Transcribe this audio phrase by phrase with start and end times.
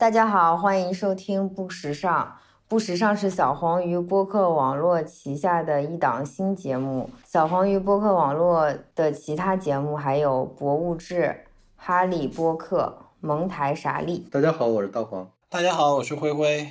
[0.00, 2.34] 大家好，欢迎收听不时尚。
[2.66, 7.10] 不时尚是小黄鱼播客网络旗下的一档新节目。
[7.26, 11.44] 小黄鱼播客网络的其他节目还有博物志、
[11.76, 14.26] 哈利波特、蒙台傻利。
[14.30, 15.30] 大家好，我是大黄。
[15.50, 16.66] 大家好，我是灰灰。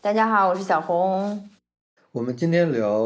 [0.00, 1.48] 大家好，我是小红。
[2.10, 3.00] 我们今天聊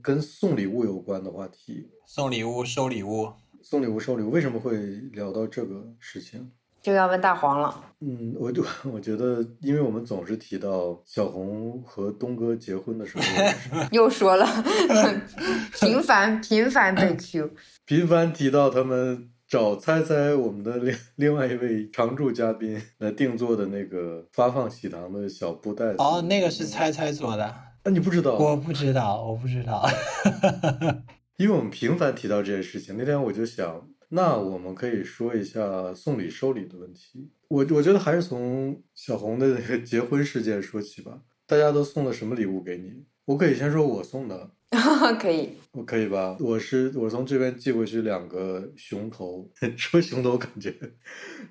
[0.00, 1.90] 跟送礼物有关的话题。
[2.06, 3.32] 送礼物、收礼物。
[3.60, 4.76] 送礼物、收礼物，为什么会
[5.12, 6.52] 聊到这个事情？
[6.82, 7.84] 就要问大黄了。
[8.00, 13.24] 嗯，我就我觉得，因为我们总是提到小红和东哥结婚的时候，
[13.90, 14.46] 又说了，
[15.80, 17.50] 频繁频繁被 Q，
[17.84, 25.96] 频繁提到他们找猜猜我们的另另外一位常驻嘉宾来定做的那个发放喜糖的小布袋子。
[25.98, 27.44] 哦，那个是猜猜做的。
[27.44, 28.34] 啊，你不知道？
[28.38, 29.84] 我不知道，我不知道。
[31.36, 33.88] 因为我们频繁提到这件事情，那天我就想。
[34.10, 37.30] 那我们可以说一下送礼收礼的问题。
[37.48, 41.22] 我我觉得还是从小红的那个结婚事件说起吧。
[41.46, 43.06] 大家都送了什么礼物给你？
[43.24, 44.50] 我可以先说我送的，
[45.18, 46.36] 可以，我可以吧？
[46.40, 50.74] 我是我从这边寄过去两个熊头， 说熊头感觉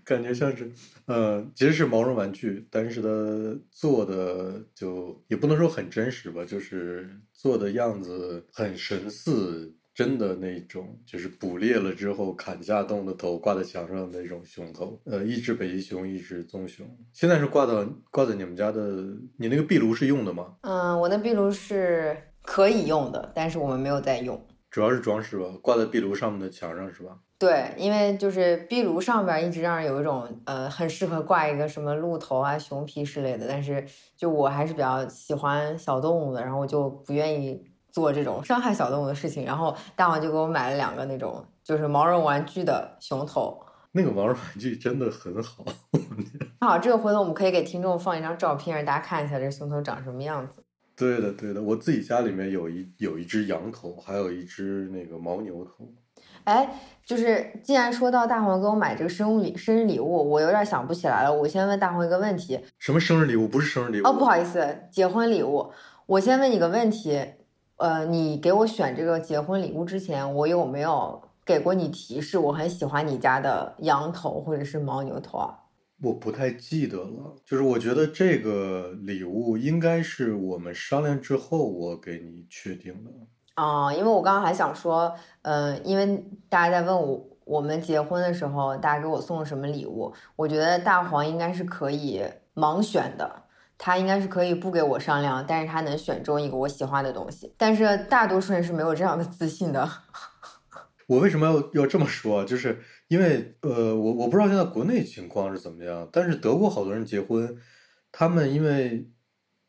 [0.04, 0.72] 感觉像是，
[1.06, 9.74] 呃，其实是毛绒玩具，但是它做的就也不能说很真实吧，就是做的样子很神似。
[9.98, 16.86] 真的那种，就是捕猎了之后砍下动的头挂在墙上的那种熊头，呃，一只北极熊，一只棕熊。
[17.14, 18.80] 现在是挂到挂在你们家的，
[19.38, 20.54] 你那个壁炉是用的吗？
[20.62, 27.18] 嗯，我那壁炉是可以用的，但是我们没有在用，主要是装饰吧，挂在壁炉上面的墙上是吧？
[27.40, 33.84] 对，因为就是壁炉上边一直让人有一种呃，很适合挂一个什么鹿头啊、熊皮之类的，但是
[34.16, 37.66] 就我还是比较喜欢小动物的，然后我就不愿意。
[37.98, 43.60] 做这种伤害小动物的事情，然后大王就给我买了两个那种就是毛绒玩具的熊头。
[43.92, 45.66] 那个毛绒玩具真的很好。
[46.62, 50.64] 好，这个回头我们可以给听众放一张照片，让大家看一下这熊头长什么样子。
[50.96, 55.92] 对的，对的，我自己家里面有一有一只羊头，还有一只那个牦牛头。
[56.44, 56.70] 哎，
[57.04, 61.34] 就是既然说到大黄给我买这个生日礼生日礼物，我有点想不起来了。
[61.34, 63.48] 我先问大黄一个问题：什么生日礼物？
[63.48, 65.72] 不是生日礼物哦，不好意思，结婚礼物。
[66.06, 67.20] 我先问你个问题。
[67.78, 72.38] 呃，你给我选这个结婚礼物之前，我有没有给过你提示？
[72.38, 75.60] 我很喜欢你家的羊头或者是牦牛头啊？
[76.02, 83.12] 我不太记得了，就是我觉得这个礼物应该是我们商量之后我给你确定的。
[83.56, 85.14] 啊，因为我刚刚还想说，
[85.44, 92.24] 嗯，因为大家在问我我们结婚的时候大家给我送了什么礼物，我觉得大黄应该是可以
[92.56, 93.44] 盲选的。
[93.78, 97.54] 他应该是可以不给我商量，但是他能选中一个我喜欢的东西。
[97.58, 99.88] 但是大多数人是没有这样的自信的。
[101.08, 102.44] 我为什么要要这么说？
[102.44, 107.56] 就是因为呃，我我不知道现在国内情况是怎么样，但是德国好多人结婚，
[108.12, 109.10] 他们因为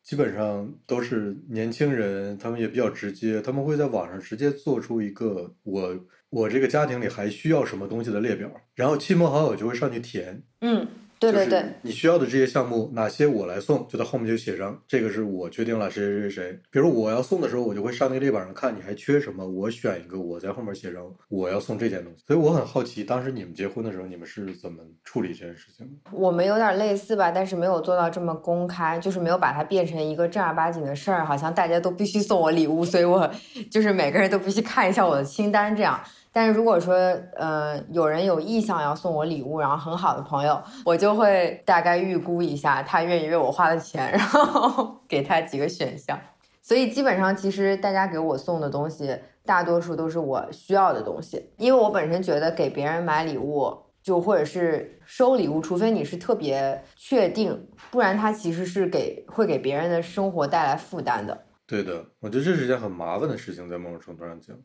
[0.03, 5.97] 基本上都是年轻人，他们也比较直接，他们会在网上直接做出一个我
[6.31, 10.43] 我这个家庭里还需要什么东西的列表，然后亲朋好友就会上去填。
[10.63, 10.89] 嗯。
[11.19, 16.61] 对对对，你需要的这些项目哪些我来送，就在后面就写上，这个是我决定了谁谁谁谁。
[16.71, 22.25] 比如我要送的时候，我就会上那个列表上看你还缺什么，我选一个，我在后面写上我要送这件东西。
[22.27, 26.11] 所以我很好奇，当时你们结婚的时候，你们是怎么处理这件事情的？
[26.13, 33.31] 我们有点类似吧，但是没有做到这么公开，就是没有把它变成一个正儿八经的事儿，好像大家都必须送我礼物，所以我
[33.71, 36.01] 就是每个人都必须看一下我的清单这样。
[36.39, 36.95] 但是如果说，
[37.35, 46.17] 呃，有人有意向要送我礼物，然后很好的朋友，我就会大概预估一下他愿意为我花的钱， 然后给他几个选项。
[46.63, 51.51] 所以基本上，其实大家给我送的东西，大多数都是我需要的东西。
[51.57, 61.37] 因为我本身觉得给别人买礼物，就或者是收礼物，除非你是特别确定，不然他其实是给会给别人的生活带来负担的。
[61.67, 64.57] 对的，我觉得这是件很麻烦的事情，在某种程度上讲。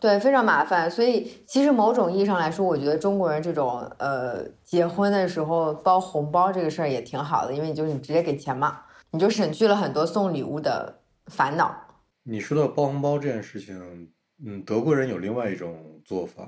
[0.00, 0.88] 对，非常麻烦。
[0.90, 11.74] 所以其实某种意义上来说，我觉得中国人这种呃结婚的时候包红包这个事儿也挺好的，因为就是你直接给钱嘛，你就省去了很多送礼物的烦恼。
[12.22, 14.08] 你说到包红包这件事情，
[14.44, 16.46] 嗯，德国人有另外一种做法，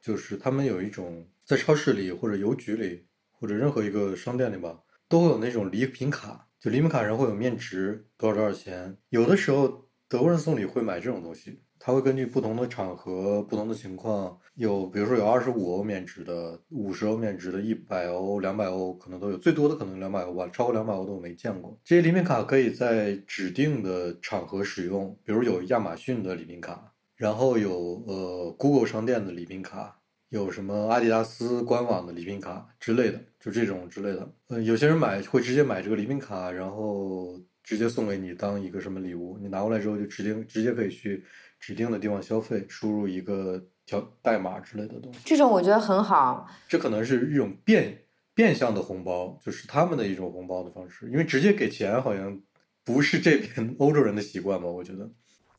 [0.00, 4.76] 就是他们有一种在超市里或者邮局里或者任何一个商店里吧，
[5.08, 8.96] 都会有那种礼品卡，就礼品卡上会有面值多少多少钱。
[9.10, 11.62] 有的时候德国人送礼会买这种东西。
[11.78, 21.78] 他会根据不同的场合、不同的情况，有比如说有二十五欧面值的、五十欧面值的、一百欧、两百欧，可能都有，最多的可能两百欧吧，超过两百欧的我没见过。
[21.84, 34.28] 这些礼品卡可以在指定的场合使用，比如有亚马逊的礼品卡，然后有呃 Google 商店的礼品卡，有什么阿迪达斯官网的礼品卡之类的，就这种之类的。
[34.48, 41.22] 嗯，有些人买会直接买这个礼品卡，然后直接送给你当一个什么礼物，你拿过来之后就直接直接可以去
[41.58, 45.20] 指定的地方消费，输入一个条代码之类的东西。
[45.24, 46.46] 这种我觉得很好。
[46.68, 47.98] 这可能是一种变
[48.34, 52.40] 变相的红包，就是他们的一种红包的方式，因为直接给钱好像
[52.84, 54.66] 不是这边 欧洲人的习惯吧？
[54.66, 55.10] 我觉得。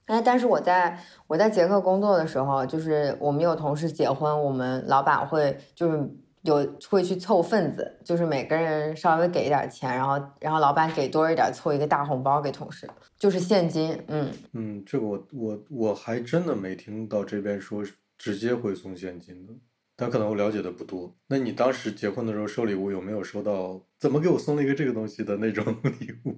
[0.05, 6.09] 哎，但是我在我在捷克工作的时候，就是我们有同事结婚，我们老板会就是
[6.43, 13.97] 有会去凑份子，就是每个人稍微给一点钱，然后然后老板给多一点，凑一个大红包给同事，就是现金。
[14.07, 17.83] 嗯嗯，这个我我我还真的没听到这边说
[18.17, 19.53] 直接会送现金的。
[20.01, 21.13] 但可能我了解的不多。
[21.27, 25.65] 那你当时结婚的时候收礼物有没有收到怎么给我送了一个这个东西的那种
[25.99, 26.33] 礼物？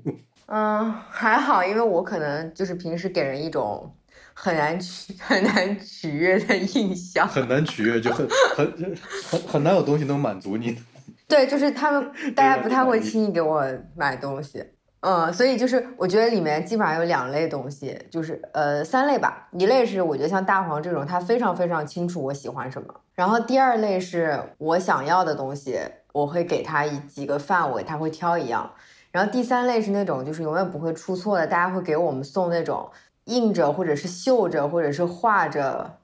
[0.48, 3.96] 嗯，还好，因为我可能就是平时给人一种
[4.44, 8.96] 很难取 很难取悦的印象，很难取悦，就很很
[9.30, 10.76] 很很难有东西能满足你。
[11.30, 13.64] 对，就是他们大家不太会轻易给我
[13.96, 14.66] 买东西。
[15.02, 19.48] 嗯，所以就是我觉得里面基本上有两类东西，就是呃三类吧。
[19.52, 22.88] 一类是我觉得像大黄这种，他非常非常清楚我喜欢什么。
[23.14, 25.80] 然后第二类是我想要的东西，
[26.14, 28.72] 我会给他一几个范围，他会挑一样。
[29.12, 32.90] 然后第三类是那种就是永远不会出错的，大家会给我们送那种
[33.32, 35.98] 印着或者是绣着或者是画着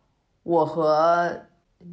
[0.44, 1.41] 我和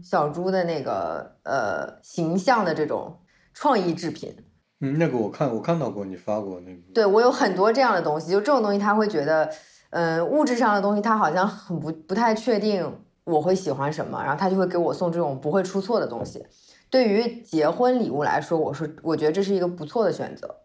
[0.03, 3.19] 小猪的那个呃形象的这种
[3.53, 4.35] 创意制品。
[4.81, 6.81] 嗯，那个我看我看到过，你发过那个。
[6.95, 9.51] 对我有很多这样的东西，就这种东西他会觉得，
[9.91, 16.45] 嗯，物质上的东西他好像很不不太确定我会喜欢什么，然后他就会给我送这种不会出错的东西。
[16.91, 20.57] 对于结婚礼物来说，我说我觉得这是一个不错的选择。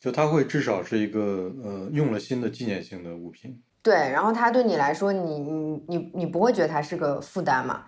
[0.00, 3.62] 就他会至少是一个呃用了心的纪念性的物品。
[3.82, 7.82] 对，然后他对你来说，你你你你不会觉得它是个负担嘛？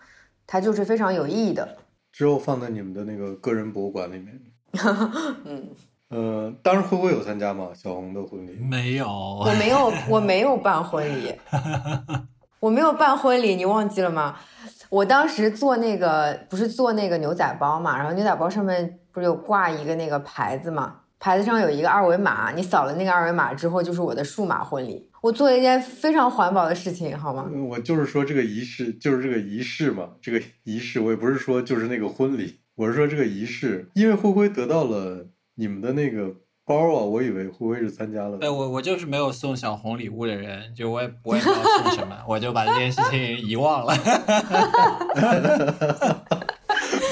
[0.47, 1.77] 它就是非常有意义的。
[2.13, 4.41] 之后放在你们的那个个人博物馆里面。
[5.45, 5.69] 嗯，
[6.09, 7.69] 呃，当时灰灰有参加吗？
[7.75, 11.35] 小红的婚礼没有，我没有，我没有办婚礼，
[12.59, 14.37] 我没有办婚礼，你忘记了吗？
[14.91, 25.09] 我当时做那个不是做那个牛仔包嘛，然后牛仔包上面不是有挂一个那个牌子嘛，牌子上有一个二维码，你扫了那个二维码之后就是我的数码婚礼。
[25.23, 27.51] 我做了一件非常环保的事情，好吗？
[27.67, 32.61] 我就是说这个仪式，就是这个仪式嘛，这个仪式我也不是说就是那个婚礼。
[32.75, 36.31] 我是说这个仪式，因为灰灰得到了你们的那个
[36.67, 38.37] 包啊，我以为灰灰是参加了。
[38.37, 43.97] 对我，我就是没有送小红礼物的人，就我也我也不知道送什么， 我就把这件事情遗忘了。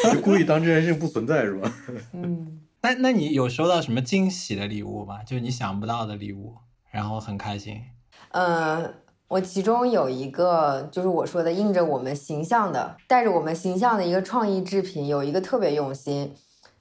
[0.12, 1.73] 就故意当这件事情不存在是吧？
[2.12, 2.59] 嗯。
[2.82, 5.23] 那那你有收到什么惊喜的礼物吗？
[5.23, 6.56] 就是你想不到的礼物，
[6.90, 7.81] 然后很开心。
[8.31, 8.94] 嗯。
[9.29, 16.34] 我其中有一个，就是我说的印着我们形象的，带着我们形象的一个创意制品，有一个特别用心。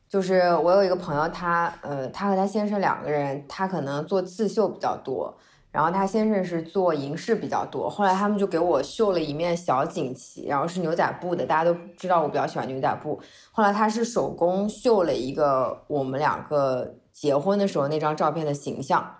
[0.10, 5.34] 就是我有一个朋友，他呃，他和他先生两个人，他可能做刺绣比较多，
[5.72, 7.90] 然后他先生是做银饰比较多。
[7.90, 13.20] 后来他们就给我绣了一面小锦旗，然后是牛仔布的，大家都知道我比较喜欢牛仔布。
[13.52, 19.16] 后来他是手工绣了一个我们两个结婚的时候那张照片的形象。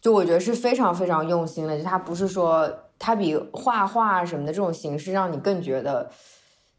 [0.00, 6.08] 就我觉得是非常非常用心的，就他不是说他比画画什么的这种形式让你更觉得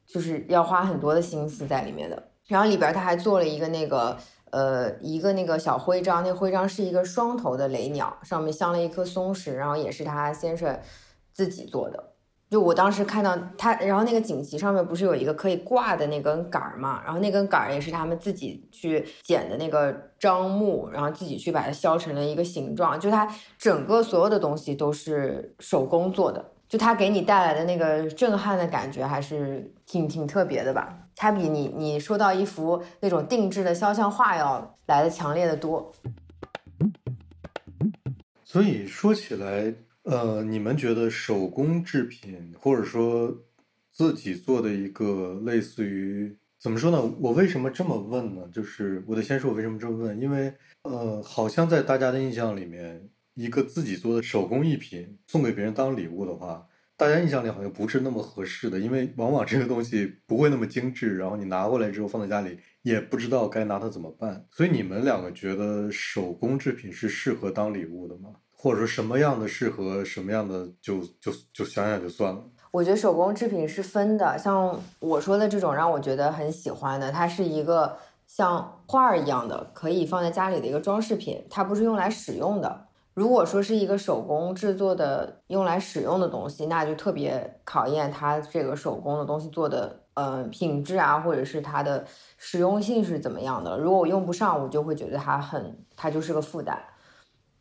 [0.05, 2.23] 就是要花很多的心思在里面的。
[2.47, 4.17] 然后里边他还做了一个那个
[4.51, 10.79] 呃一个那个小徽章，那徽章是一个双头的雷鸟，上面镶了一颗松石，然后也是他先生
[11.33, 12.11] 自己做的。
[12.49, 17.01] 就我当时看到他，然后那个锦旗上面不是有一个可以挂的那根杆儿嘛？
[17.03, 22.97] 然后那根杆儿也是他们自己去剪的那个樟木，然后自己去把它削成了一个形状。
[22.97, 23.27] 就它
[23.57, 31.06] 整个所有的东西都是手工做的，就它给你带来的那个震撼的感觉还是挺挺特别的吧？
[31.17, 35.91] 它比你你收到一幅那种定制的肖像画要来的强烈的多。
[38.45, 39.73] 所以说起来。
[40.09, 43.35] 呃，你们觉得手工制品，或者说
[43.91, 47.03] 自己做的一个类似于怎么说呢？
[47.19, 48.47] 我为什么这么问呢？
[48.53, 56.65] 就是我得先说我为什么这么问，因为呃，好像在大家的印象里面，一个自己做的手工艺品送给别人当礼物的话，
[56.97, 64.43] 大家印象里好像不是那么合适的，因为往往这个东西不会那么精致，然后你拿过来之后放在家里也不知道该拿它怎么办。
[64.51, 68.31] 所以你们两个觉得手工制品是适合当礼物的吗？
[68.51, 72.43] 或者说什么样的适合什么样的就就就想想就算了。
[72.71, 82.86] 我觉得手工制品是分的，像我说的这种让我觉得很喜欢的，它是一个像画儿一样的，可以放在家里的一个装饰品，它不是用来使用的。
[83.17, 92.05] 如果说是一个手工制作的用来使用的东西，那就特别考验它这个手工的东西做的呃品质啊，或者是它的
[92.37, 93.75] 实用性是怎么样的。
[93.79, 96.77] 如果我用不上，我就会觉得它很，它就是个负担，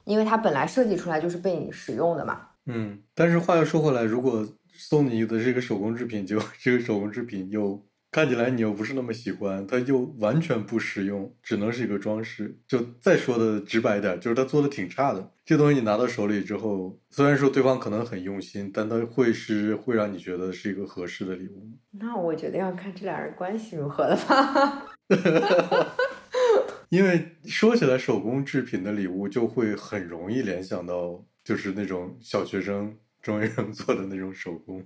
[0.04, 2.48] 因为它本来设计出来就是被你使用的嘛。
[2.66, 7.82] 嗯，但是话又说回来，如果送你的这个手工制品，就 这个手工制品又
[8.16, 12.58] 看起来你又不是那么喜欢，它又完全不实用，只能是一个装饰。
[12.66, 15.30] 就再说的直白一点，就是它做的挺差的。
[15.44, 21.68] 这东西你拿到手里之后，虽然说对方可能很用心，但它会是会让你觉得是一个合适的礼物？
[21.90, 24.86] 那我觉得要看这俩人关系如何了吧。
[26.88, 34.82] 因为说起来手工制品的礼物，就会很容易联想到就是那种小学生、中学生做的那种手工。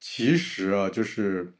[0.00, 1.54] 其实啊，就是，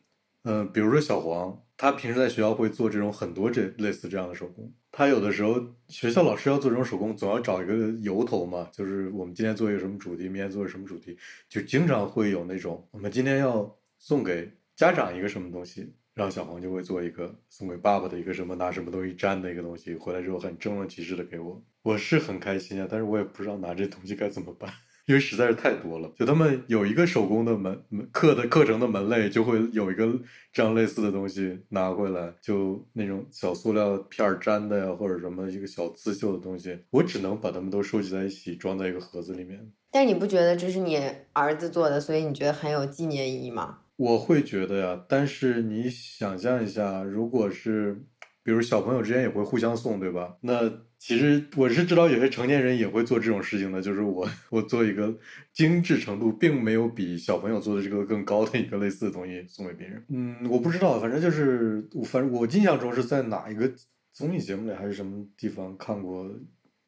[0.44, 4.73] 嗯、比如说小黄，他平时在学校会做这种很多这类似这样的手工。
[4.92, 11.16] 他有的时候学校老师要做这种手工，总要找一个由头嘛，就是我们今天做一个什么主题，明天做什么主题，
[11.49, 24.73] 就经常会有那种我们今天要送给家长一个什么东西，然后小黄就会做一个送给爸爸的一个什么拿什么东西粘的一个东西，回来之后很郑重其事的给我，我是很开心啊，但是我也不知道拿这东西该怎么办。
[25.11, 30.09] 因为实在是太多了，就他们有一个手工的门门课的课程的门类，就会有一个
[30.52, 39.69] 这样类似的东西拿回来，就那种小塑料片儿粘的呀，或者什么一个小刺绣的东西，我只能把它们都收集在一起，装在一个盒子里面。
[39.90, 41.02] 但你不觉得这是你
[41.33, 43.79] 儿子做的，所以你觉得很有纪念意义吗？
[43.97, 48.05] 我会觉得呀，但是你想象一下，如果是
[48.42, 50.37] 比如小朋友之间也会互相送，对吧？
[50.40, 55.14] 那其实我是知道有些成年人也会做这种事情的，就是我我做一个
[55.52, 60.04] 精致程度并没有比小朋友做的这个更高的一个类似的东西送给别人。
[60.09, 63.70] 嗯，我不知道，反正就是我反正我印象中是在哪一个
[64.12, 66.30] 综艺节目里还是什么地方看过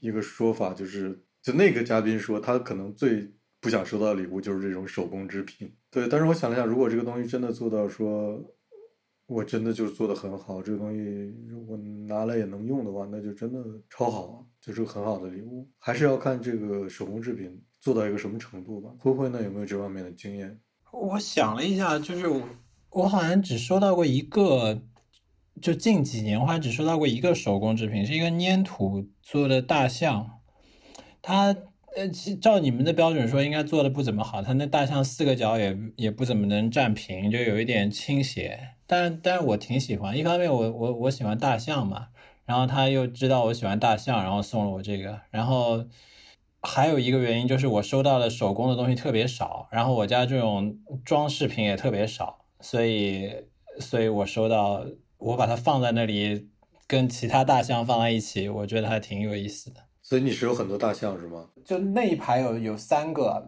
[0.00, 3.30] 一个说法，就是就那个嘉宾说他可能最
[3.60, 5.72] 不想收到的礼物就是这种手工制品。
[5.90, 8.42] 对，但是我想了想，如果这个东西真的做到说，
[9.26, 11.76] 我真的就是做的很好，这个东西如果
[12.06, 15.66] 拿来也能用的话，那就真的超好，就是很好的礼物。
[15.78, 18.90] 还是要看这个手工制品做到一个什么程度吧。
[18.98, 20.58] 灰灰呢，有没有这方面的经验？
[20.92, 22.26] 我想了一下，就是
[22.90, 24.82] 我好像只收到过一个，
[25.62, 30.40] 就近几年我好像只收到过一个手工制品，是一个粘土做的大象。
[31.22, 31.56] 它
[31.96, 32.08] 呃，
[32.40, 34.42] 照你们的标准说，应该做的不怎么好。
[34.42, 38.71] 它那大象四个脚也也不怎么能站平，就有一点倾斜。
[38.86, 42.08] 但但是我挺喜欢，一方面我我我喜欢大象嘛，
[42.44, 45.84] 然后他又知道我喜欢大象，然后送了我这个，然后。
[46.64, 53.34] 还有一个原因就是我收到的手工的东西特别少，然后我家这种装饰品也特别少，所以，
[53.80, 54.86] 所以我收到
[55.18, 56.48] 我把它放在那里，
[56.86, 59.80] 跟其他大象放在一起，我觉得还挺有意思的。
[60.12, 61.46] 所以你是有很多大象是吗？
[61.64, 63.42] 就那一排有有三个，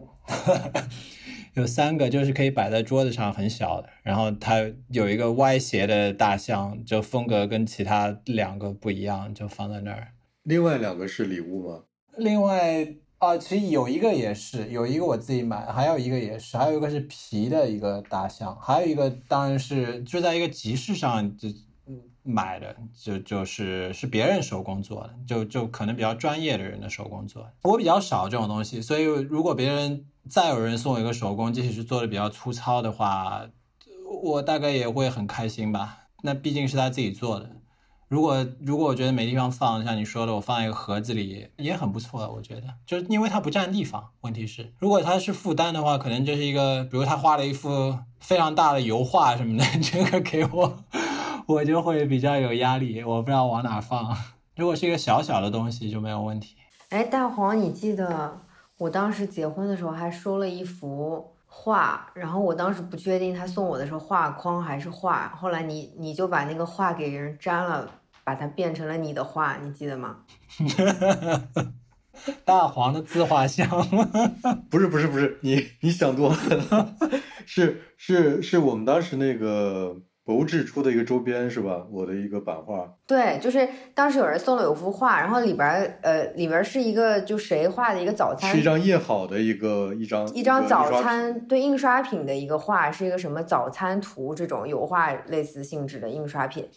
[1.53, 4.55] 有三个就是可以摆在桌子上很小的，然后它
[4.89, 10.07] 有一个歪斜的大象，就风格跟其他两个不一样，就放在那儿。
[10.41, 11.83] 另外两个是礼物吗？
[12.17, 12.95] 另外。
[13.17, 21.47] 啊，其实有一个也是，有一个我自己买，还有一个也是，还有一个是皮的一个大象，还有一个当然是就在一个集市上就
[22.25, 27.47] 买的，就就是是别人手工做的，就就可能比较专业的人的手工做。
[27.61, 33.45] 我比较少这种东西，所以如果别人再有人送我一个手工，即使是做的比较粗糙的话，
[34.23, 35.99] 我大概也会很开心吧。
[36.23, 37.51] 那毕竟是他自己做的。
[38.07, 42.31] 如果如果我觉得没地方放，像你说的，我放在一个盒子里也很不错。
[42.35, 44.09] 我觉得，就是因为它不占地方。
[44.21, 50.77] 问题是，如果它是负担的话，可能就是一个，比如他画了一幅非常大的油画什么的， 这个给我，
[51.47, 54.15] 我就会比较有压力，我不知道往哪放。
[54.55, 56.55] 如果是一个小小的东西就没有问题。
[56.89, 58.41] 哎，大黄，你记得
[58.77, 67.89] 我当时结婚的时候还收了一幅画，然后我当时不确定他送我的是画框还是画，后来你你就把那个画给人粘了。
[68.25, 70.17] 把它变成了你的画，你记得吗？
[72.43, 73.69] 大黄的自画像？
[74.67, 76.95] 不是不是不是，你你想多了，
[77.45, 81.85] 是是是我们当时那个博物志出的一个周边是吧？
[81.91, 82.91] 我的一个版画。
[83.05, 96.67] 对，就是当时有人送了有幅画，然后里边呃里边是一个就谁画的一个早餐，是一张印好的一个一张一张早餐对印刷品的一个画，是一个什么早餐图这种油画类似性质的印刷品。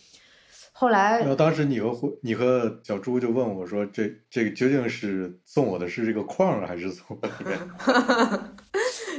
[0.73, 7.59] 后来，然后当时你和你和小猪就问我说：“这这个究竟是送我的是这个框还是送里面？”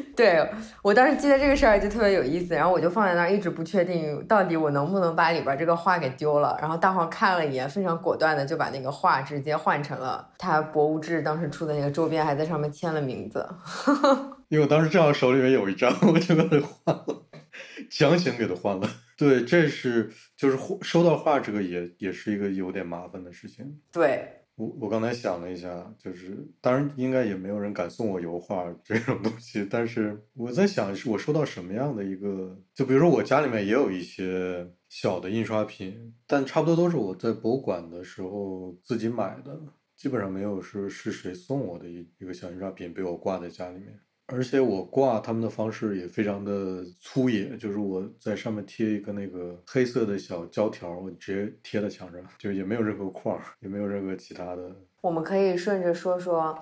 [0.16, 0.50] 对
[0.82, 6.58] 我当时记得这个事儿就特别有意思，然后我就放在那儿，一直不确定到底我能不能把里边这个画给丢了。
[6.60, 13.48] 然后大黄看了一眼，非常果断的就把那个画直接换成了他博物志当时出的那个周边，还在上面签了名字。
[14.50, 17.26] 因为我当时正好手里面有一张，我就把它换了。
[17.90, 18.88] 强行给他换了。
[19.18, 23.80] 对，这是就是收到画这个也也是一个有点麻烦的事情。
[23.92, 24.39] 对。
[24.60, 32.60] 我我刚才想了一下，就是当然应该也没有人敢送我油画这种东西，但是我在想，是我收到什么样的一个？
[32.74, 39.58] 就比如说我家里面也有一些小的印刷品，但差不多都是我在博物馆的时候自己买的，
[39.96, 43.98] 基本上没有是是谁送我的一一个小印刷品被我挂在家里面。
[44.32, 54.76] 而且我挂他们的方式也非常的粗野，就是我在上面贴一个那个黑色的小胶条，我直接贴在墙上，就也没有任何框，也没有任何其他的。
[55.02, 56.58] 我们可以顺着说说，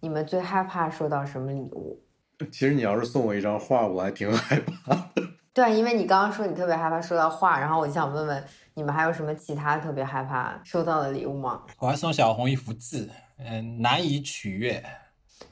[0.00, 2.02] 你们最害怕收到什么礼物？
[2.50, 5.22] 其实你要是送我一张画，我还挺 害怕的。
[5.52, 11.62] 对，因为你刚刚说你特别害怕收到画，然后我就想问问你们还有什么其他特别害怕收到的礼物吗？
[11.80, 14.82] 我还送小红一幅字，嗯，难以取悦。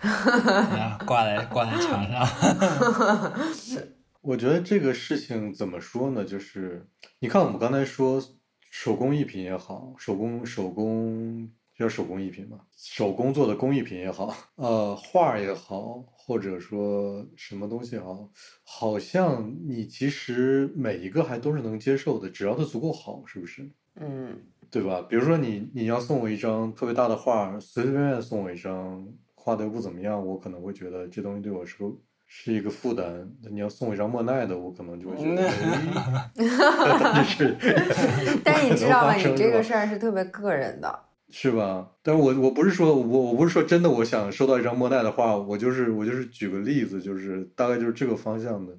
[1.07, 2.27] 挂在挂在墙上。
[4.21, 6.25] 我觉得这个事情怎么说呢？
[6.25, 6.87] 就是
[7.21, 8.23] 你看，我们刚才说
[8.71, 18.29] 手工艺品也好，手工手工叫手工艺品吧，手工做的工艺品也好，呃，画也好，或者说什么东西也好，
[18.65, 23.71] 好像你其实每一个还都是能接受的，只要它足够好，是不是？
[23.95, 24.37] 嗯，
[24.71, 25.01] 对吧？
[25.09, 29.09] 比如说你你要送我一张特别大的画，随随便便送我一张。
[29.49, 31.91] 画的又不怎么样，我可能会觉得这东西对我是个
[32.27, 33.27] 是一个负担。
[33.51, 35.51] 你要送我一张莫奈的，我可能就会觉得，
[37.01, 37.57] 但是，
[38.45, 39.15] 但你知道吗？
[39.15, 41.01] 你这个事儿是特别个人的，
[41.31, 41.93] 是吧？
[42.03, 48.77] 但是我我不是说我我不是说真的，我想收到一张莫奈的画，我就是我就是举个例子，就是大概就是这个方向的。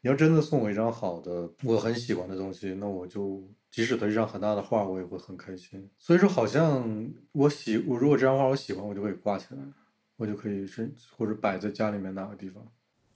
[0.00, 5.88] 你要真的送我一张好的，我很喜欢的东西，那我就即使它是张很大的画，我也会很开心。
[5.98, 9.58] 所以说，好像我喜我如果这张画我喜欢，我就可以挂起来。
[10.18, 12.62] 我就可以是或者摆在家里面哪个地方。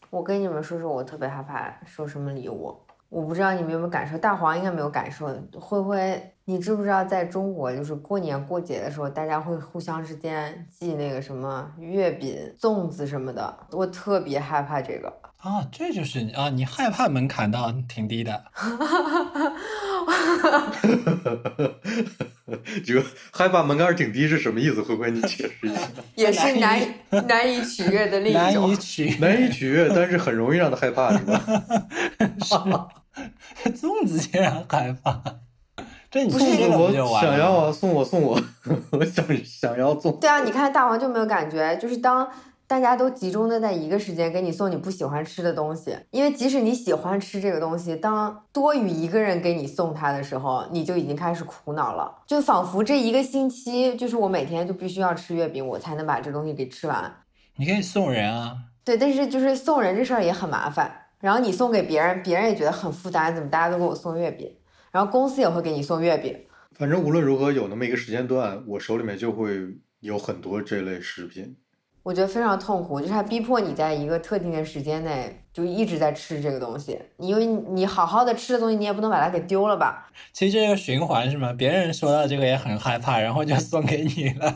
[0.08, 2.74] 我跟你们说说，我特别害怕收什么礼物。
[3.08, 5.26] 我不知道你们有没有感受，大黄应该没有感受。
[5.60, 13.66] 灰灰，你知不知道在中国，就是过年过节的时候，大家会互相之间寄那个什么月饼、粽子什么的。
[13.72, 15.12] 我特别害怕这个。
[15.36, 18.44] 啊，这就是啊，你害怕门槛倒挺低的。
[22.84, 24.82] 这个害怕门槛挺低是什么意思？
[24.82, 25.80] 会不会你解释一下？
[26.14, 26.78] 也是难
[27.26, 28.42] 难以取悦的另一种。
[28.42, 32.88] 难以取难以取悦，但是很容易让他害怕，是吧？
[33.74, 35.22] 粽子竟然害怕，
[36.10, 38.40] 这你送我想要啊，送我送我，
[38.90, 40.18] 我想想要粽。
[40.18, 42.28] 对啊，你看大王就没有感觉，就是当。
[42.72, 57.14] 大家都集中的在一个时间给你送你不喜欢吃的东西，因为即使你喜欢吃这个东西，当多余一个人给你送它的时候，你就已经开始苦恼了，就仿佛这一个星期就是我每天就必须要吃月饼，我才能把这东西给吃完。
[57.56, 64.50] 你可以送人啊，对，但是就是送人这事儿也很麻烦，然后你送给别人，别人也觉得很负担，怎么大家都给我送月饼？
[64.90, 66.34] 然后公司也会给你送月饼。
[66.78, 69.60] 反正无论如何有那么一个时间段，我手里面就会
[70.00, 71.54] 有很多这类食品。
[72.02, 80.10] 我觉得非常痛苦，就是它逼迫你在一个特定的时间内就一直在吃这个东西，因为你好好的吃的东西，你也不能把它给丢了吧？
[80.32, 81.52] 其实这个循环是吗？
[81.52, 84.54] 别人说到这个也很害怕，然后就送给你了，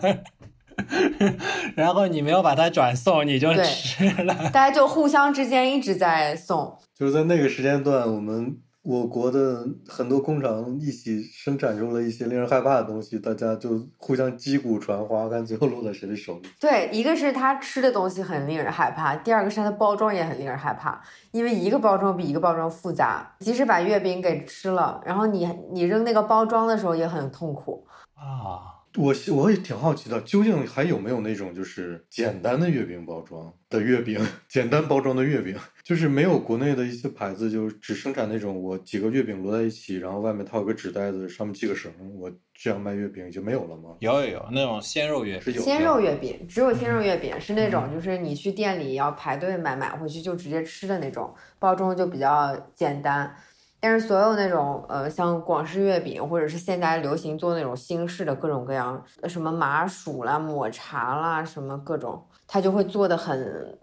[1.76, 8.56] 然后你没有把它转送，你就吃了，大家就互相之间一直在送，就是在那个时间段，我们。
[8.88, 16.48] 我国的很多工厂一起生产出了一些令人害怕的东西，大家就互相击鼓传花，看最后落在谁的手里。
[16.60, 23.34] 对，一个是他吃的东西很令人害怕，第二个是它的包装也很令人害怕，因为一个包装比一个包装复杂。
[23.40, 28.75] 即使把月饼给吃了，然后你你扔那个包装的时候也很痛苦啊。
[28.96, 43.96] 我我也挺好奇的，究竟还有没有那种就是简单的月饼包装的月饼，简单包装的月饼，就是没有国内的一些牌子，就只生产那种我几个月饼摞在一起，然后外面套个纸袋子，上面系个绳，我这样卖月饼就没有了吗？
[44.00, 53.36] 有有有，那种鲜肉月饼，鲜肉月饼只有鲜肉月饼是那种，就是你去店里要排队买，买回去就直接吃的那种，包装就比较简单。
[53.80, 63.78] 但是所有那种呃，像广式月饼，或者是现在流行做那种新式的各种各样，什么麻薯啦、抹茶啦，什么各种，他就会做的很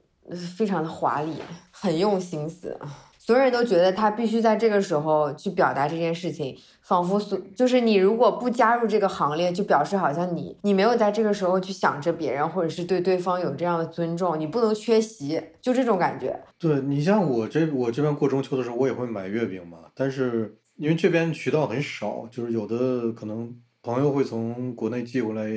[0.58, 2.78] 非常的华丽，很用心思。
[3.26, 16.38] 所有人都觉得他必须在这个时候去表达这件事情，仿佛所就是你如果不加入这个行列，就表示好像你你没有在这个时候去想着别人，或者是对对方有这样的尊重，你不能缺席，就这种感觉。
[16.60, 25.50] 对你像我这我这边过中秋的时候，我也会买月饼嘛，但是因为这边渠道很少，就是有的可能朋友会从国内寄过来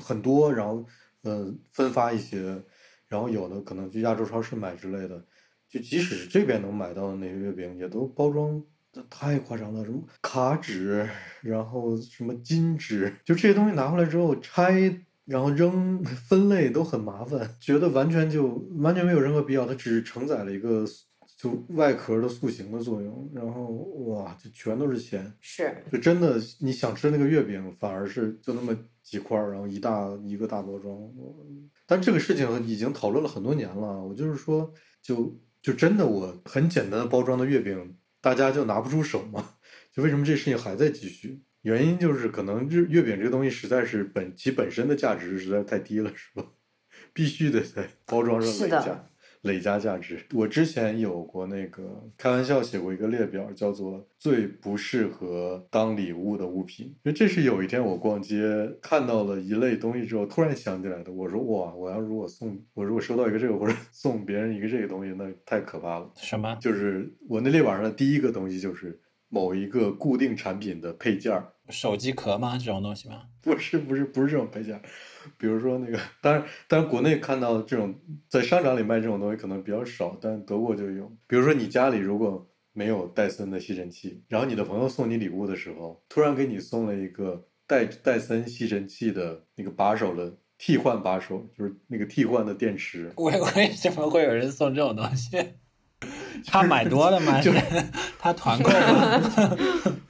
[0.00, 0.84] 很多，然后
[1.24, 2.62] 呃分发一些，
[3.08, 5.20] 然后有的可能去亚洲超市买之类的。
[5.70, 8.60] 就即使是这边能买到的那些月饼，也都包装
[8.92, 11.08] 的太夸张了，什么卡纸，
[11.42, 20.84] 然后什么金纸，就这些东西拿回来之后拆，然后扔分类都很麻烦，觉得完全就完全没有任何必要，它只是承载了一个
[21.36, 23.66] 就外壳的塑形的作用，然后
[24.08, 30.92] 哇，就全都是钱，是就真的你想吃那个月饼，反而是就那么几块儿，然后一大一个大包装。
[31.16, 31.46] 我
[31.86, 39.56] 但这个事情已经讨论了很多年了，我就是说，就就真的我很简单的包装的月饼，大家就拿不出手嘛？
[39.92, 41.42] 就为什么这事情还在继续？
[41.62, 46.46] 原因就是可能日月饼这个东西实在是本其本身的价值实在太低了，是吧？
[47.12, 49.09] 必须得在包装上是的累加
[49.42, 50.24] 累加价值。
[50.34, 61.12] 我之前有过那个开玩笑写过一个列表，叫做最不适合当礼物的物品，因为这是有一天我逛街看到了一类东西之后突然想起来的。
[61.12, 66.10] 我说哇，我要如果送我如果收到一个这个或者 送别人一个这个东西，那太可怕了。
[66.16, 66.56] 什么？
[66.60, 71.52] 就是我那列表上的第一个东西就是某一个固定产品的配件儿。
[71.68, 72.58] 手机壳吗？
[72.58, 73.22] 这种东西吗？
[73.42, 74.80] 不是不是不是这种配件，
[75.38, 77.94] 比如说那个，当然当然国内看到这种
[78.28, 81.10] 在商场里卖这种东西可能比较少，但德国就有。
[81.26, 95.36] 比如说你家里如果没有戴森的吸尘器，然后你的朋友送你礼物的时候，突然给你送了一个戴戴森吸尘器的那个把手的替换把手，就是那个替换的电池，为为什么会有人送这种东西？
[96.46, 97.40] 他买多了吗？
[97.42, 97.60] 就是
[98.18, 99.20] 他团购吗？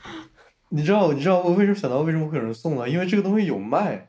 [0.71, 2.89] 你知道你知道我为什么想到为什么会有人送呢？
[2.89, 4.09] 因为这个东西有卖。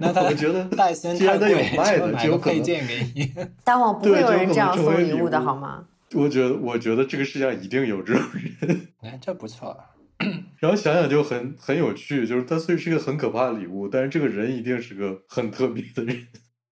[0.00, 3.32] 那 他我觉得戴森既然它有太贵，就卖的，就有可能件给你。
[3.62, 5.86] 但我不会有人这样送礼物的好吗？
[6.14, 8.88] 我觉得，我觉得这个世界上一定有这种人。
[9.02, 9.76] 哎，这不错。
[10.58, 16.26] 然后想想就很很有趣，就是它虽然是个很可怕的礼物，但是这个人一定是个很特别的人。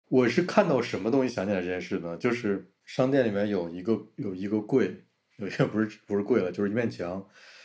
[0.08, 2.16] 我是看到什么东西想起来这件事呢？
[2.16, 5.02] 就是商店里面有一个有一个柜，
[5.36, 7.22] 有些不是不是柜了，就是一面墙，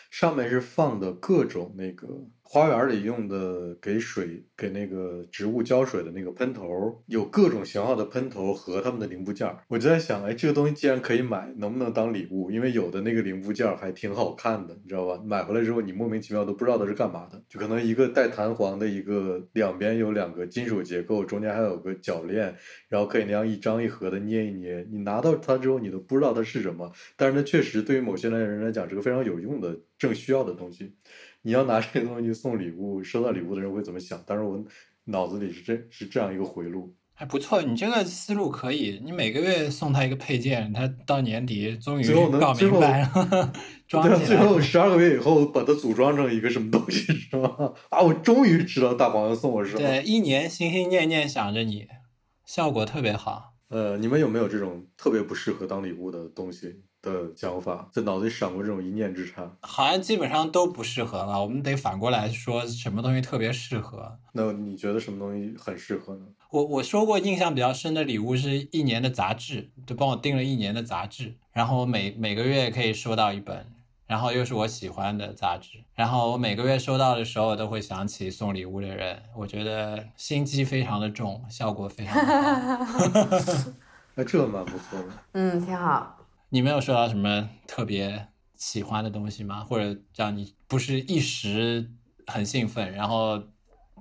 [0.10, 2.08] 上面是放的各种那个
[2.52, 9.48] 花园里用的给水给那个植物浇水的那个喷头，有各种型号的喷头和它们的零部件。
[9.68, 12.50] 我就在想，哎，这个东西既然可以买，能不能当礼物？
[12.50, 15.22] 因为有的那个零部件还挺好看的，你知道吧？
[15.24, 22.56] 买回来之后，你莫名其妙都不知道它是干嘛的，就可能一个带弹簧的一个，两边有两个金属结构，中间还有个铰链，
[22.88, 24.84] 然后可以那样一张一合的捏一捏。
[24.90, 30.96] 你拿到它之后，你都不知道它是什么，但是它确实对于某些人来讲是个非常有用的、正需要的东西。
[31.41, 34.21] 你要拿这个东西送礼物，收到礼物的人会怎么想？
[34.25, 34.63] 但是，我
[35.06, 36.95] 脑子里是这是这样一个回路。
[37.13, 39.02] 还不错，你这个思路可以。
[39.04, 43.54] 你每个月送他一个配件，他到年底终于最后能搞明白了，
[43.89, 44.25] 装。
[44.25, 47.73] 最后十二个月以后把它组装成一个什么东西是吧？
[47.89, 49.80] 啊，我终于知道大黄要送我什么。
[49.80, 51.88] 对，一年心心念念想着你，
[52.45, 53.54] 效果特别好。
[53.67, 57.90] 呃，你们有没有这种特别不适合当礼物的东西的想法？
[57.92, 59.50] 在脑子里闪过这种一念之差？
[59.62, 64.18] 好像基本上都不适合了，我们得反过来说什么东西特别适合。
[64.34, 66.26] 那你觉得什么东西很适合呢？
[66.52, 73.68] 我我说过印象比较深的礼物是一年的杂志，就帮我订了一年的杂志，然后每每个月可以收到一本，
[74.08, 83.72] 然后又是我喜欢的杂志，然后我每个月收到的时候都会想起送礼物的人，我觉得心机非常的重，效果非常的好。
[84.16, 85.06] 那，这蛮不错的。
[85.34, 86.18] 嗯，挺好。
[86.52, 89.64] 你没有收到什么特别喜欢的东西吗？
[89.64, 91.92] 或者让你不是一时
[92.26, 93.44] 很兴奋，然后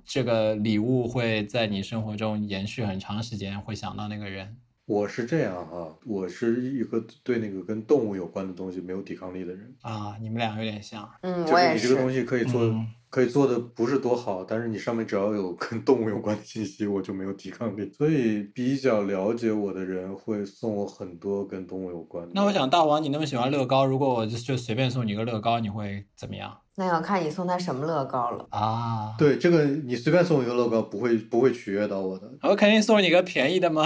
[0.06, 4.56] 这个礼物会在你生活中延续很长时间，会想到那个人？
[4.88, 9.74] 我是这样哈，我是一个对那个跟动物有关的东西没有抵抗力的人。
[9.82, 11.06] 啊，你们俩有点像。
[11.20, 12.00] 嗯，就我也是是你这个。
[12.00, 17.90] 东西可以做，嗯可以做的不是多好，但是你上面只要有跟动物有关的信息，我就没有抵抗力。
[17.92, 22.32] 所以比较了解我的人会送我很多跟动物有关的。
[22.34, 28.46] 那我想，大王，你那么喜欢乐高，如果我就就随便送你一个乐高，你会怎么样那要看你送他什么乐高了。
[28.50, 32.30] 啊？，对这个，你随便送一个乐高，不会不会取悦到我的。
[32.42, 33.84] 我肯定送你个便宜的嘛。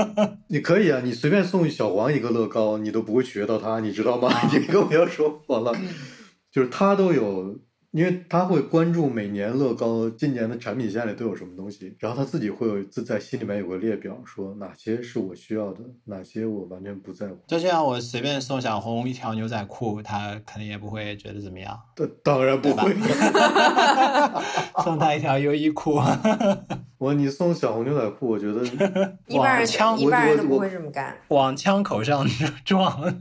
[0.48, 4.30] 你可以啊，你随便送小黄一个乐高，你都不会取悦到他，你知道吗？
[4.52, 5.72] 你跟我要说完了，
[6.52, 7.56] 就是他都有，
[7.96, 17.38] 因为他会关注每年乐高今年的产品线里都有什么东西，然后他自己会有自在心里面有个列表，说哪些是我需要的，哪些我完全不在乎。
[17.46, 21.80] 就这样，我随便送小红一条牛仔裤，他肯定也不会觉得怎么样。
[21.94, 22.94] 当当然不会，
[24.84, 25.98] 送他一条优衣库。
[26.98, 28.62] 我你送小红牛仔裤，我觉得
[29.28, 31.14] 一般人枪一般人都不会这么干。
[31.28, 32.26] 往枪口上
[32.64, 33.14] 撞，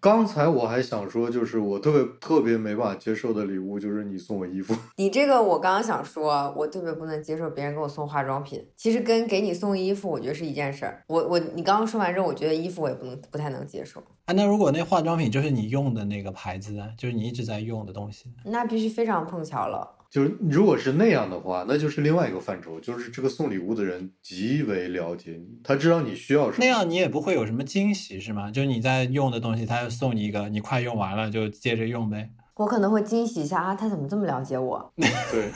[0.00, 4.74] 刚才我还想说，就是我特别特别没办法接受的礼物，就是你送我衣服。
[4.96, 8.66] 你这个我刚刚想说，我特别不能接受别人给我送化妆品。
[8.76, 11.02] 其实跟给你送衣服，我觉得是一件事儿。
[11.06, 19.88] 我我你刚刚说完之后，我觉得衣服我也不能不太能接受，啊，那如果那化妆品就是你用的那个牌子呢，就是你一直在用的东西，那必须非常碰巧了。
[20.10, 26.56] 就是如果是那样的话，那就是另外一个范畴，就是这个送礼物的人极为了解你，他知道你需要什么。
[26.58, 28.50] 那样你也不会有什么惊喜，是吗？
[28.50, 32.28] 就是你在用的东西，他就送你一个，你快用完了就接着用呗。
[32.56, 34.92] 我可能会惊喜一下啊，他怎么这么了解我？
[34.96, 35.50] 对，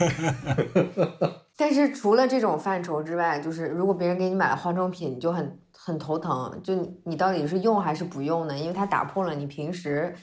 [1.57, 8.57] 但是除了这种范畴之外，就是如果别人给你买了化妆品，你就很很头疼，就你你到底是用还是不用呢？
[8.57, 10.15] 因为它打破了你平时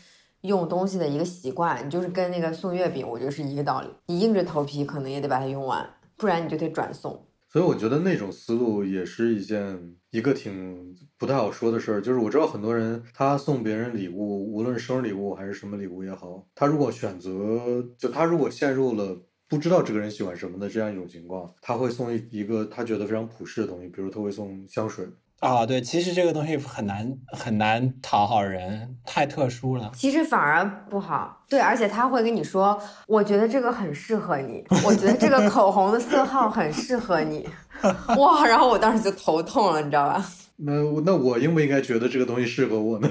[0.42, 3.88] 用东西的一个习惯，你就是跟那个送月饼，我觉得是一个道理。
[4.06, 7.26] 你硬着头皮可能也得把它用完，不然你就得转送。
[7.48, 12.00] 所以我觉得那种思路也是一件一个挺不太好说的事儿。
[12.00, 25.06] 就是我知道很多人他送别人礼物，无论生日礼物还是什么礼物也好，他如果选择就他如果陷入了不知道这个人喜欢什么的这样一种情况，他会送一一个他觉得非常普适的东西，比如他会送香水。
[25.42, 29.90] 啊，对，其实这个东西很难很难讨好人，太特殊了。
[29.92, 37.48] 其实反而不好，对，而且他会跟你说，我觉得这个很适合你，我觉得这个口红的色号很适合你，
[38.16, 40.24] 哇，然后我当时就头痛了，你知道吧？
[40.64, 40.74] 那
[41.04, 43.10] 那我应不应该觉得这个东西适合我呢？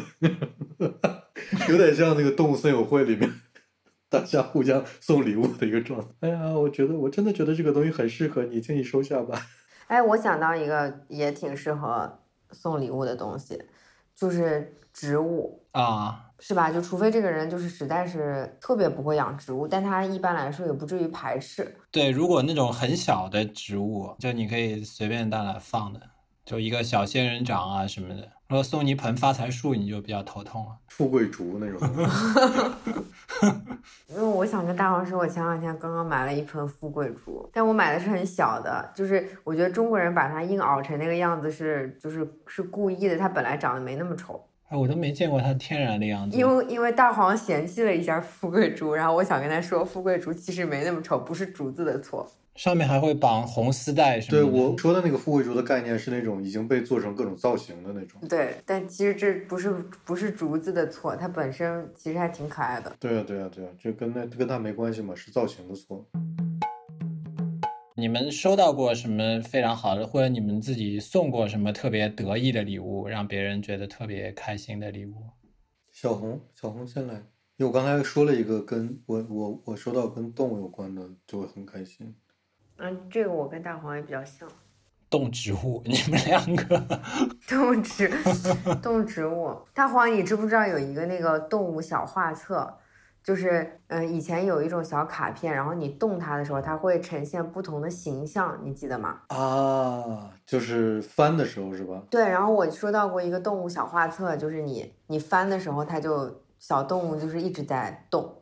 [1.67, 3.29] 有点像那个动物森友会里面
[4.09, 6.07] 大家互相送礼物的一个状态。
[6.21, 9.47] 哎呀，我觉得我真的觉得这个东西很适合你，请你收下吧。
[9.87, 12.19] 哎，我想到一个也挺适合
[12.51, 13.61] 送礼物的东西，
[14.15, 16.71] 就是植物，啊，是吧？
[16.71, 21.75] 就除非这个人就是实在是特别不会养植物，但他一般来说也不至于排斥。
[21.91, 26.01] 对，如果那种很小的植物，就你可以随便带来放的，
[26.45, 28.29] 就一个小仙人掌啊什么的。
[28.47, 30.77] 如果送你一盆发财树，你就比较头痛了。
[30.89, 31.79] 富贵竹那种，
[34.09, 44.43] 因为我想跟大黄说，我前两天刚刚买了一盆富贵竹，但我买的是很小的，就是我觉得中国人把它硬熬成那个样子是，就是是故意的，它本来长得没那么丑。
[44.71, 46.37] 哎，我都没见过它天然的样子。
[46.37, 52.25] 因为因为大黄嫌弃了一下富贵竹，然后我想跟他说，富贵竹其实没那么丑，不是竹子的错。
[52.55, 54.49] 上面还会绑红丝带什么对。
[54.49, 58.21] 我说的那个富贵竹的概念是那种已经被做成各种造型的那种。
[58.29, 59.69] 对，但其实这不是
[60.05, 62.93] 不是竹子的错，它本身其实还挺可爱的。
[62.97, 66.05] 对啊，对啊，对啊，这跟那跟它没关系嘛，是造型的错。
[68.01, 75.13] 你们收到过什么非常好的，或者你们自己送过什么特别得意的礼物，让别人觉得特别开心的礼物？
[75.91, 77.13] 小红，小红先来，
[77.57, 82.15] 因为我刚才说了一个跟我我我收到跟动物有关的，就会很开心。
[82.77, 84.49] 嗯，这个我跟大黄也比较像。
[85.07, 86.83] 动植物，你们两个
[87.47, 88.11] 动植
[88.81, 92.79] 动植物，大黄，你知不知道有一个那个动物小画册？
[93.23, 99.21] 就是，嗯、以前有一种小卡片，然后你动它的时候，它会呈现不同的形象，你记得吗？
[99.27, 102.01] 啊，就是翻的时候是吧？
[102.09, 108.41] 对，然后我收到过一个动物小画册，就是你你翻的时候，它就小动物就是一直在动，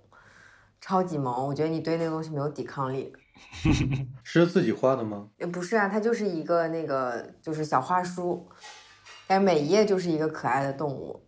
[0.79, 1.47] 超级萌。
[1.47, 3.13] 我觉得你对那个东西没有抵抗力。
[4.23, 5.27] 是自己画的吗？
[5.37, 8.47] 也不是啊，它就是一个那个就是小画书，
[9.27, 11.21] 但每一页就是一个可爱的动物，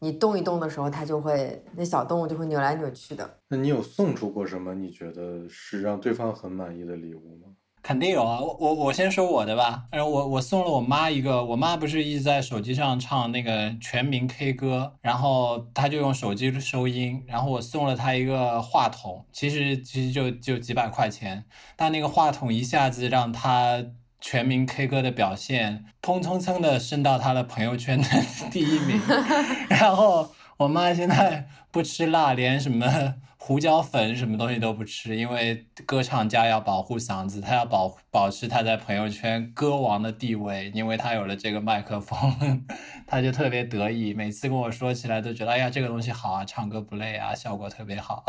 [0.00, 3.38] 你动一动的时候，它就会那小动物就会扭来扭去的。
[3.48, 7.48] 那你有送出过什么你觉得是让对方很满意的礼物吗？
[7.82, 8.40] 肯定有啊。
[8.40, 9.84] 我我我先说我的吧。
[9.90, 21.44] 然后我我送了我妈一个，我妈不是一直在手机上唱那个全民 K 歌，然后她就用手机收音，然后我送了她一个话筒，其实其实就就几百块钱，
[21.76, 23.84] 但那个话筒一下子让她。
[24.20, 28.08] 全民 K 歌的表现，砰蹭蹭的升到他的朋友圈的
[28.50, 29.00] 第一名，
[29.70, 42.64] 然后我妈现在不吃辣，连什么胡椒粉什么东西都不吃，因为歌唱家要保护嗓子，她要保保持她在朋友圈歌王的地位，因为她有了这个麦克风，
[43.06, 48.24] 她就特别得意，每次跟我说起来都觉得，哎呀，这个东西好啊，唱歌不累啊，效果特别好。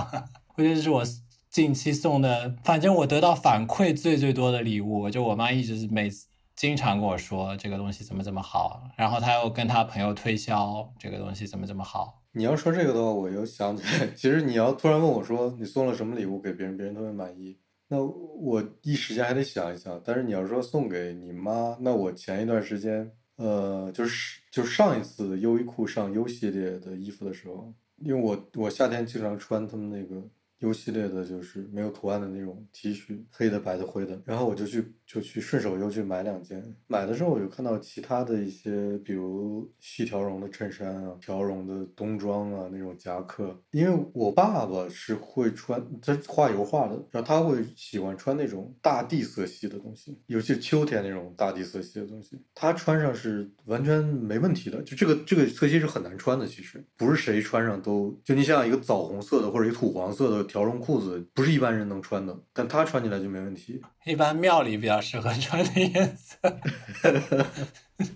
[0.55, 1.03] 我觉得这是我
[1.49, 12.21] 近期送的，反正我得到反馈最最多的礼物，就我妈一直每次经常跟我说这个东西怎么怎么好，然后她又跟她朋友推销这个东西怎么怎么好。
[12.33, 17.57] 你要说这个的话，我又想起来，其实你要突然问我说你送了什么礼物给别人，别人都会满意，
[17.87, 19.99] 那我一时间还得想一想。
[20.05, 30.23] 但是你要说送给你妈，那我前一段时间，呃，就是就上一次优衣库上 U 系列的衣服的时候，因为我我夏天经常穿他们那个
[30.59, 34.21] U 系列的，就是没有图案的那种 T 恤，黑的、白的、灰的。
[34.25, 36.63] 然后我就去就去顺手又去买两件。
[36.87, 43.57] 买的时候我就看到其他的一些，比如细条绒的衬衫啊、条绒的冬装啊那种夹克。
[43.71, 54.81] 因为我爸爸是会穿，他画油画的，然后他会喜欢穿那种大地色系的东西，尤其是秋天那种大地色系的东西，他穿上是完全没问题的。
[54.83, 63.79] 就这个这个色系是很难穿的，其实不是谁穿上都就你像一个枣红色的或者一个土黄色的条绒裤子，不是一般人能穿的，但他穿起来就没问题。
[64.05, 66.37] 一般庙里比较适合穿的颜色。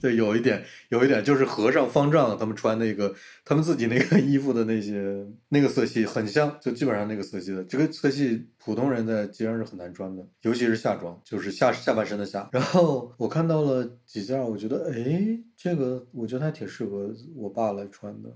[0.01, 7.61] 对，有一点，有一点就是和尚方丈他们穿那个他们自己那个衣服的那些那个色系很像，就基本上那个色系的。
[7.65, 12.47] 这个色系普通人在街上是很难穿的，尤其是夏装，就是下下半身的下。
[12.53, 18.29] 然后我看到了几件，我觉得哎，这个我觉得还挺适合我爸来穿的。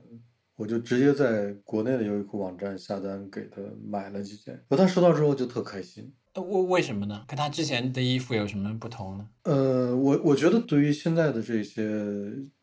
[0.57, 6.11] 我就直接在国内的优衣库网站下单给他买了几件，可他收到之后就特开心。
[6.35, 7.23] 为为什么呢？
[7.27, 9.27] 跟他之前的衣服有什么不同呢？
[9.47, 11.81] 呃，我我觉得对于现在的这些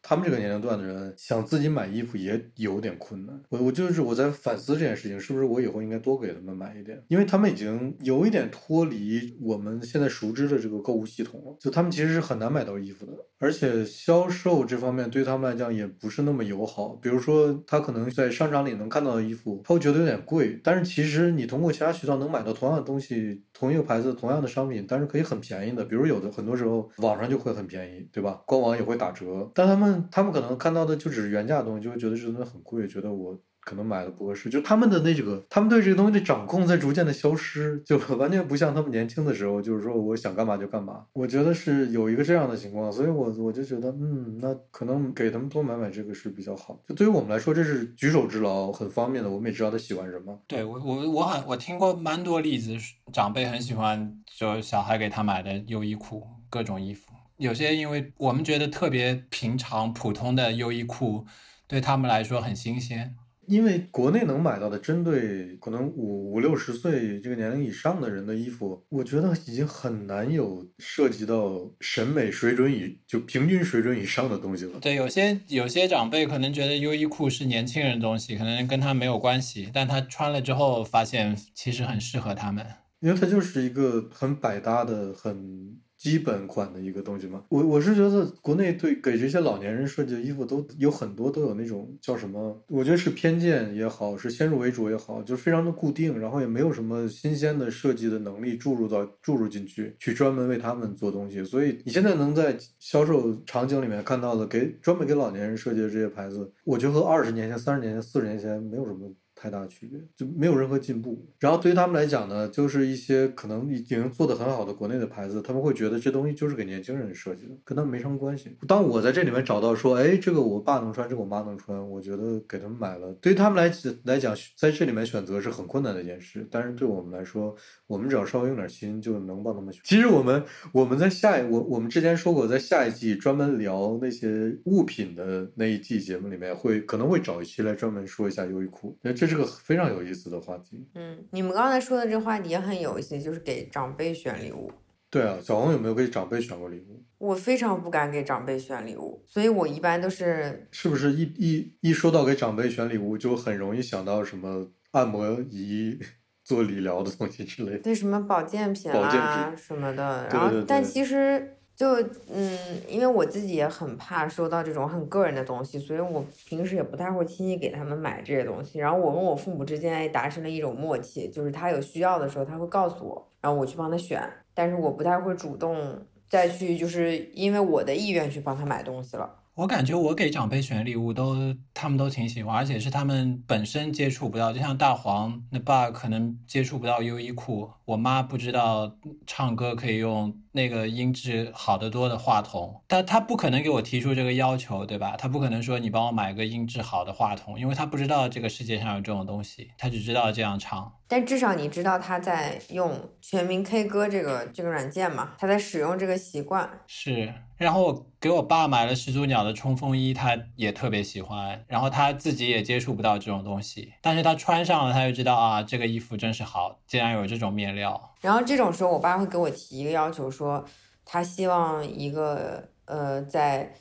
[0.02, 3.40] 他们这个年龄段的人，想自己买衣服也有点困难。
[3.48, 7.02] 我我就是我在反思这件事情，是不是我以后应该多给他们买一点？
[7.08, 16.90] 因为他们已经有一点脱离我们现在熟知的这个购物系统了，就他们其实是很难买到衣服的，而且销售这方面对他们来讲也不是那么友好。
[16.96, 23.42] 比如说，他可能在商场里能看到的衣服，他会觉得有点贵，但是其实你通过其他渠道能买到同样的东西。
[23.56, 28.42] 同一个牌子、同样的商品，但是可以很便宜的，比如有的很多时候网上就会很便宜，对吧？
[28.46, 33.38] 官网也会打折，但他们他们可能看到的就只是原价的东西，就会觉得这东西很贵，觉得我。
[33.66, 41.06] 可能买的不合适，就他们的那个，他们对这个东西的掌控在逐渐的消失，就完全不像他们年轻的时候，就是说我想干嘛就干嘛。
[41.14, 46.78] 我觉得是有一个这样的情况，所以我我就觉得，嗯，那可能给他们多买买这个是比较好。
[46.86, 49.30] 就对于我们来说，这是举手之劳，很方便的。
[49.30, 50.38] 我们也知道他喜欢什么。
[50.46, 52.76] 对我我我很我听过蛮多例子，
[53.14, 56.22] 长辈很喜欢就小孩给他买的优衣库
[56.54, 61.26] 各种衣服，有些因为我们觉得特别平常普通的优衣库，
[61.66, 63.16] 对他们来说很新鲜。
[63.48, 74.78] 因为国内能买到的针对可能五五六十岁这个年龄以上的人的衣服，我觉得已经很难有涉及到审美水准以就平均水准以上的东西了。
[74.80, 82.64] 对，有些有些长辈可能觉得优衣库是年轻人的东西，可能跟他没有关系，但他穿了之后发现其实很适合他们，
[83.00, 85.82] 因为它就是一个很百搭的很。
[86.04, 87.42] 基本款的一个东西吗？
[87.48, 92.62] 我我是觉得国内对给这些老年人设计的衣服都有很多都有那种叫什么？
[92.68, 101.42] 我觉得是偏见也好，是先入为主也好，就非常的固定，然后也没有什么新鲜的设计的能力注入到注入进去，去专门为他们做东西。
[101.42, 109.10] 所以你现在能在销售场景里面看到的给专门给老年人设计的这些牌子，我觉得和二十年前、三十年前、四十年前没有什么。
[109.34, 111.26] 太大区别就没有任何进步。
[111.38, 118.56] 然后对于他们来讲呢，就是一些可能已经做的很好的国内的牌子，他们会觉得这东西就是给年轻人设计的，跟他们没什么关系。
[118.66, 123.12] 当我在这里面找到说，哎，这个我爸能穿，这个我妈能穿，我觉得给他们买了。
[123.14, 123.72] 对于他们来
[124.04, 126.46] 来讲，在这里面选择是很困难的一件事。
[126.50, 127.54] 但是对我们来说，
[127.86, 129.82] 我们只要稍微用点心，就能帮他们选。
[129.84, 130.42] 其实我们
[130.72, 138.98] 我们在下一我我们之前说过，在下一季专门聊那些物品的那一季节目里面，会可能会找一期来专门说一下优衣库。
[139.02, 139.34] 那这是。
[139.34, 140.86] 个非常有意思的话题。
[140.94, 144.70] 嗯，你们刚才说的这话题也很有意思，就是给长辈选礼物。
[145.10, 147.02] 对啊，小红有没有给长辈选过礼物？
[147.18, 150.68] 我非常不敢给长辈选礼物，所以我一般都是……
[150.70, 155.98] 是不是一一一说到给长辈选礼物，就很容易想到什么按摩仪、
[156.44, 157.78] 做理疗的东西之类的？
[157.78, 160.28] 对，什么保健品啊什么的。
[160.30, 161.56] 然后，但其实。
[161.76, 162.00] 就
[162.32, 162.56] 嗯，
[162.88, 168.78] 因为我自己也很怕收到这种很个人的东西，所以我平时也不太会轻易给他们买这些东西。
[168.78, 174.22] 然后我跟我父母之间也达成了一种默契，就是他有需要的时候他会告诉我，然后我去帮他选。
[174.54, 179.28] 但是我不太会主动再去，就是因为我的意愿去帮他买东西了。
[179.54, 195.16] 我感觉我给长辈选礼物都，他们都挺喜欢，而且是他们本身接触不到，就像大黄那爸可能接触不到优衣库，我妈不知道唱歌可以用那个音质好得多的话筒，但他不可能给我提出这个要求，对吧？
[195.18, 200.92] 他不可能说你帮我买个音质好的话筒，因为他不知道这个世界上有这种东西，他只知道这样唱。
[201.06, 205.32] 但至少你知道他在用全民 K 歌这个这个软件嘛？
[205.38, 207.34] 他在使用这个习惯是。
[207.56, 211.64] 然后我给我爸买了始祖鸟的冲锋衣，他也特别喜欢。
[211.68, 218.13] 然后他自己也接触不到这种东西，但是他穿上了，他就知道啊，这个衣服真是好，竟然有这种面料。
[218.24, 220.64] 然后这种时候，我爸会给我提一个要求，说
[221.04, 223.74] 他希望一个呃，在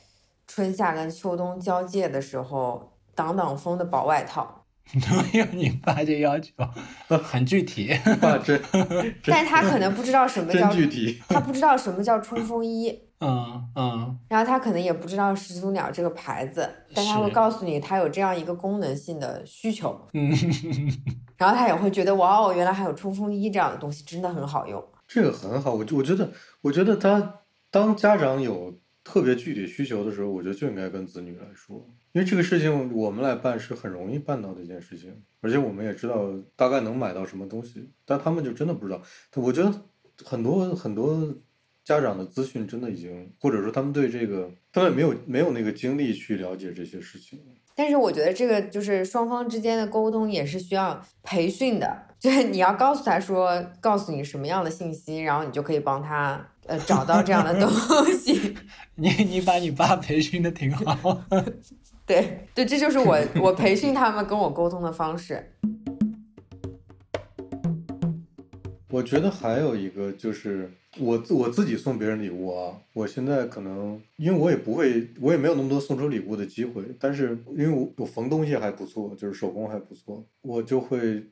[0.46, 4.60] 春夏跟秋冬交界的时候挡挡风的薄外套。
[5.32, 6.52] 没有你爸这要求，
[7.08, 7.90] 很具体。
[8.20, 8.60] 爸真，
[9.24, 11.22] 但他可能不知道什么叫具体。
[11.26, 12.90] 他不知道什么叫冲锋衣，
[13.20, 20.30] 嗯嗯，然后他可能也不知道始祖鸟这个牌子，但他会告诉你他有这样一个功能性的需求，嗯，
[21.36, 24.82] 然后他也会觉得哇哦，原来还有冲锋衣这样的东西，真的很好用。
[25.06, 26.30] 这个很好，我我觉得，
[26.62, 39.02] 我觉得他当家长有特别具体需求的时候，我觉得就应该跟子女来说，因为这个事情我们来办是很容易办到的一件事情，而且我们也知道大概能买到什么东西，但他们就真的不知道。
[39.34, 39.72] 我觉得
[40.24, 41.34] 很多很多
[41.84, 47.40] 家长的资讯真的已经，或者说他们对这个，他们没有没有那个精力去了解这些事情。
[47.74, 57.68] 但是我觉得这个就是双方之间的沟通也是需要培训的，就是你要告诉他说，告诉你什么样的信息，然后你就可以帮他呃找到这样的东
[58.12, 58.56] 西。
[58.94, 61.24] 你你把你爸培训的挺好。
[62.06, 65.52] 对对，这就是我我培训他们跟我沟通的方式。
[68.94, 70.70] 我觉得还有一个就是
[71.00, 81.24] 我自我自己送别人礼物啊，我现在可能因为我也不会，我也没有那么多送出礼物的机会，但是因为我我缝东西还不错，就是手工还不错，我就会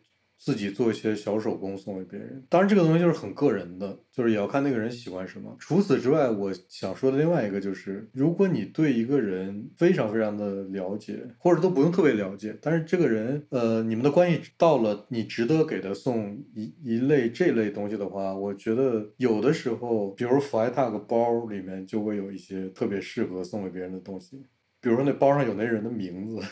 [0.45, 2.45] 自己做一些小手工送给别人。
[2.49, 5.55] 当然这个东西就是很个人的，就是也要看那个人喜欢什么。
[5.61, 24.43] 除此之外，我想说的另外一个就是，如果你对一个人非常非常的了解，或者都不用特别了解，但是这个人呃你们的关系到了你值得给他送一一类这类东西的话，我觉得有的时候，比如 FlyTag 包里面就会有一些特别适合送给别人的东西，
[24.81, 26.45] 比如说那包上有那人的名字。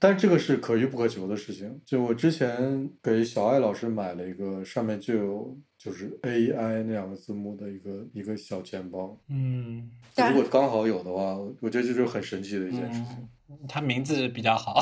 [0.00, 1.80] 但这个是可遇不可求的事情。
[1.86, 9.16] 就我之前给小爱老师买了一个，上面就有就是 AI 那两个字幕的一个一个小钱包。
[9.28, 13.28] 嗯，如果刚好有的话，我觉得这就是很神奇的一件事情。
[13.50, 14.80] 嗯，他名字比较好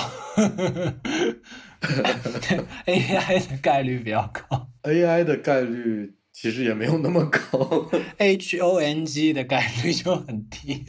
[2.86, 7.90] ，AI 的概率比较高 AI 的概率其实也没有那么高。
[8.18, 10.84] ，HONG 的概率就很低。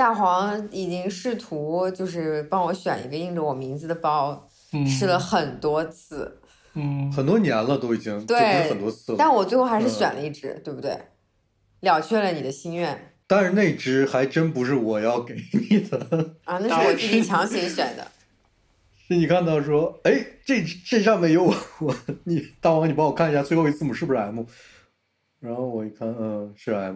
[0.00, 6.40] 大黄已经试图就是帮我选一个印着我名字的包，嗯试了很多次，
[6.72, 9.18] 嗯，很多年了，都已经对很多次了。
[9.18, 10.98] 但我最后还是嗯选了一只，对不对？
[11.80, 15.98] 了却了你的心愿但是那只还真不是我要给你的，
[16.44, 18.10] 啊，那是我自己强行选的。
[19.06, 21.94] 是你看到说，哎，这这上面有我 我
[22.24, 24.44] 你大王，你帮我看一下最后一字母是不是 M？
[25.40, 26.94] 然后我一看，嗯，是 M，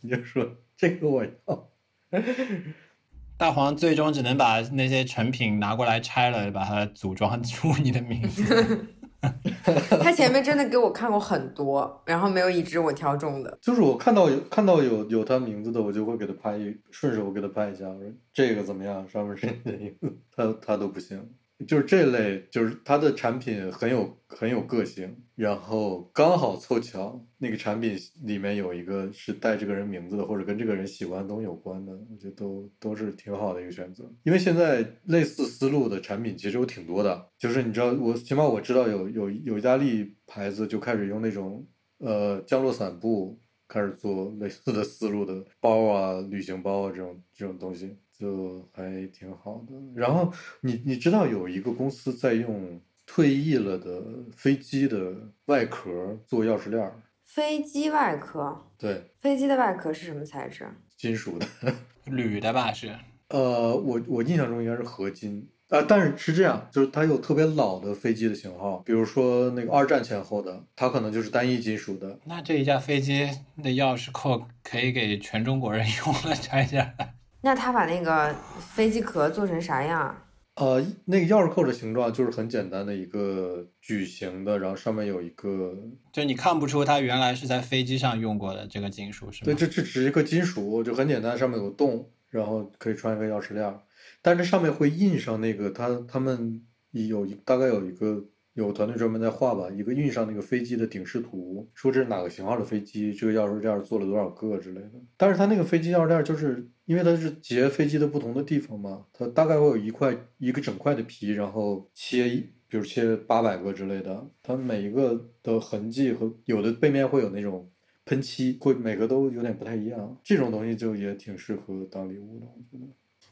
[0.00, 0.44] 你就说
[0.80, 1.68] 这个我要。
[3.36, 8.86] 大黄最终只能把那些成品拿过来拆了，把它组装出你的名字。
[10.02, 13.58] 他前面真的给我看过很多，然后没有一只我挑中的。
[13.60, 19.06] 就是我看到有看到有有他名字的，我就会给他拍一，顺手给他拍一下，我说这个怎么样？
[19.06, 21.22] 上面是你的名字，他他都不行。
[21.66, 34.04] 就是这类，就是它的产品很有很有个性，然后刚好凑巧那个产品里面有一个是带这个人名字的，或者跟这个人喜欢的东西有关的，我觉得都都是挺好的一个选择。
[34.22, 41.66] 因为现在类似思路的产品其实有挺多的，就是你知道，我起码我知道有有有意大利牌子就开始用那种
[41.98, 43.38] 呃降落伞布
[43.68, 49.74] 开始做类似的思路的包啊、旅行包啊这种这种东西，就还挺好的。
[49.94, 54.02] 然后你你知道有一个公司在用退役了的
[54.36, 55.14] 飞机的
[55.46, 55.90] 外壳
[56.26, 56.92] 做钥匙链儿，
[57.24, 60.68] 飞机外壳，对，飞机的外壳是什么材质？
[60.96, 61.46] 金属的。
[62.04, 62.94] 铝的吧是？
[63.28, 72.18] 呃，我我印象中应该是合金啊、但是是这样，就是它有特别老的飞机的型号，比如说那个二战前后的，它可能就是单一金属的。
[72.24, 73.20] 那这一架飞机
[73.62, 77.14] 的钥匙扣可以给全中国人 用了，拆下来。
[77.42, 80.26] 那他把那个飞机壳做成啥样啊？
[80.56, 85.74] 呃，那个钥匙扣的形状就是很简单的一个矩形的，然后上面有一个，
[86.12, 89.44] 就你看不出它原来是在飞机上用过的这个金属是吗？
[89.46, 93.74] 对，这这只是一个金属，就很简单，上面有洞，然后可以穿一个钥匙链，
[94.20, 96.60] 但这上面会印上那个，他他们
[96.90, 98.22] 有一大概有一个
[98.54, 104.92] 有团队专门在画吧，一个印上那个飞机的顶视图，说这是哪个型号的飞机，这个钥匙链做了多少个之类的。
[105.16, 112.50] 但是它那个飞机钥匙链就是因为它是截飞机的不同的地方嘛，它大概会有一块一个整块的皮，然后切。
[112.70, 117.68] 比如切八百个之类的，它每一个的痕迹和有的背面会有那种
[118.04, 120.16] 喷漆，会每个都有点不太一样。
[120.22, 122.86] 这种东西就也挺适合当礼物的，我觉得。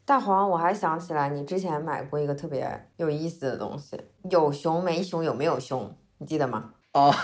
[0.09, 3.95] 大黄，我还想起来，你之前买过一个特别有意思的东西，
[4.31, 5.95] 有熊没熊，有没有熊？
[6.17, 6.73] 你记得吗？
[6.93, 7.15] 啊，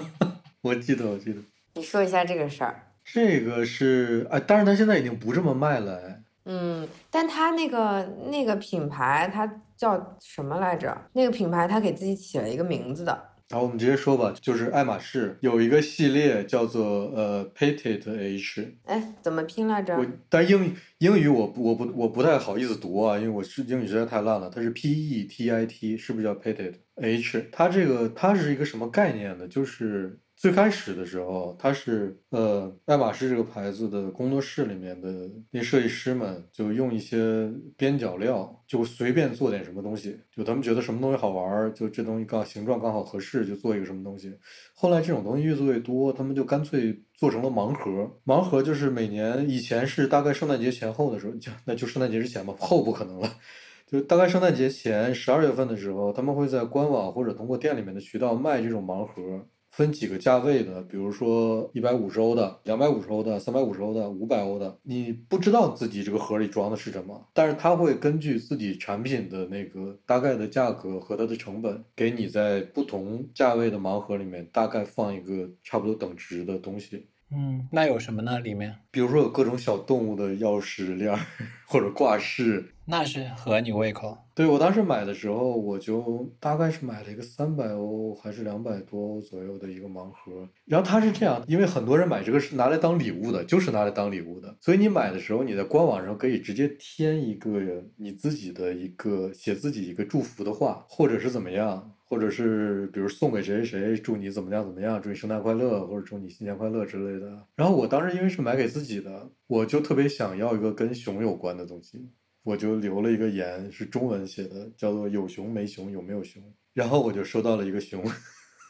[0.60, 1.40] 我记得，我记得，
[1.72, 2.92] 你说一下这个事儿。
[3.04, 6.22] 这个是哎，但是它现在已经不这么卖了哎。
[6.44, 10.94] 嗯，但它那个那个品牌它叫什么来着？
[11.14, 13.18] 那个品牌它给自己起了一个名字的。
[13.50, 19.96] 好，我们直接说吧，就是爱马仕有一个系列叫做呃 Petite H，哎，怎么拼来着？
[19.96, 24.50] 我但英语英语我不我不我不太好意思读啊，因为我是英语实在太烂了。
[24.50, 27.48] 它是 P E T I T，是不是叫 Petite H？
[27.52, 29.46] 它这个它是一个什么概念呢？
[29.46, 44.34] 就是最开始的时候，它是呃爱马仕这个牌子的工作室里面的那设计师们就用一些边角料，就随便做点什么东西，就他们觉得什么东西好玩儿，就这东西刚形状刚好合适，就做一个什么东西。
[44.74, 48.10] 后来这种东西越做越多，他们就干脆做成了盲盒。
[48.26, 53.38] 盲盒就是每年以前是大概圣诞节前后的时候，就那就圣诞节之前吧，后不可能了。
[53.90, 59.46] 就大概圣诞节前十二月份的时候，他们会在官网或者通过店里面的渠道卖这种盲盒，
[59.76, 64.78] 分几个价位的，比如说一百五十欧的、两百五十欧的、三百五十欧的、五百欧的。
[64.82, 77.06] 你不知道自己这个盒里装的是什么，但是它会根据自己产品的那个大概的价格和它的成本，给你在不同价位的盲盒里面大概放一个差不多等值的东西。
[77.30, 78.38] 嗯，那有什么呢？
[78.38, 81.18] 里面比如说有各种小动物的钥匙链儿
[81.66, 84.16] 或者挂饰，那是合你胃口。
[84.32, 90.48] 对我当时买的时候，我就大概是买了一个三百欧还是两百多欧左右的一个盲盒。
[90.66, 94.54] 然后它是这样，因为很多人买这个是拿来当礼物的，就是拿来当礼物的。
[94.60, 97.60] 所以你买的时候，你在官网上可以直接添一个
[97.96, 107.46] 你自己的一个写自己一个祝福的话，或者是怎么样，或者是比如送给谁谁谁，祝你怎么样怎么样，祝你圣诞快乐，或者祝你新年快乐之类的。
[107.56, 112.08] 然后我当时因为是买给自己的，我就特别想要一个跟熊有关的东西。
[112.44, 116.40] 我就留了一个言，是中文写的，叫做“有熊没熊，有没有熊”。
[116.72, 118.00] 然后我就收到了一个熊，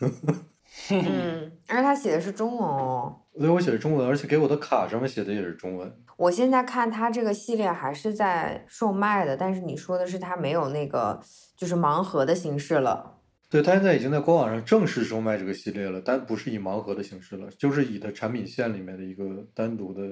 [0.91, 3.21] 嗯，而且他写的是中文哦。
[3.39, 5.95] 对，我写的中文，而且给我的卡上面写的也是中文。
[6.17, 11.21] 我现在看他这个系列还是在售卖的，但是你说的是他没有那个
[11.55, 13.16] 就是盲盒的形式了。
[13.49, 20.03] 对，他现在已经在官网上正式售卖这个系列了，但不是以盲盒的形式了，就是以它产品线里面的一个单独的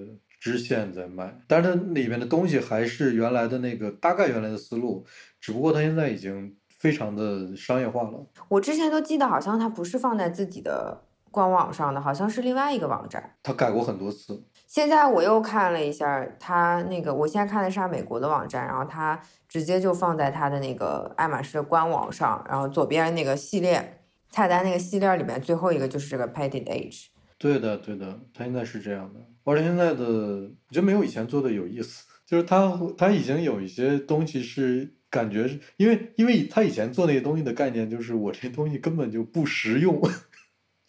[0.41, 1.37] 支线在卖。
[1.49, 5.05] 但是它里面的东西还是原来的那个大概原来的思路，
[5.41, 8.25] 只不过它现在已经非常的商业化了。
[8.49, 13.35] 我之前都记得好像它不是放在自己的官网上的，好像是另外一个网站。
[13.43, 14.45] 它改过很多次。
[14.75, 19.17] 现在我又看了一下他那个，我现在看的是它美国的网站，然后他
[19.49, 24.01] 直接就放在他的那个爱马仕的官网上，然后左边那个系列
[24.31, 27.07] 菜单那个系列里面最后一个就是这个 Petite Age。
[27.39, 29.21] 对的，对的，他现在是这样的。
[29.45, 40.03] 而且现在的我觉得没有以前做的有意思，就是他他已经有一些东西是感觉是因为因为他以前做那些东西的概念就是我这东西根本就不实用。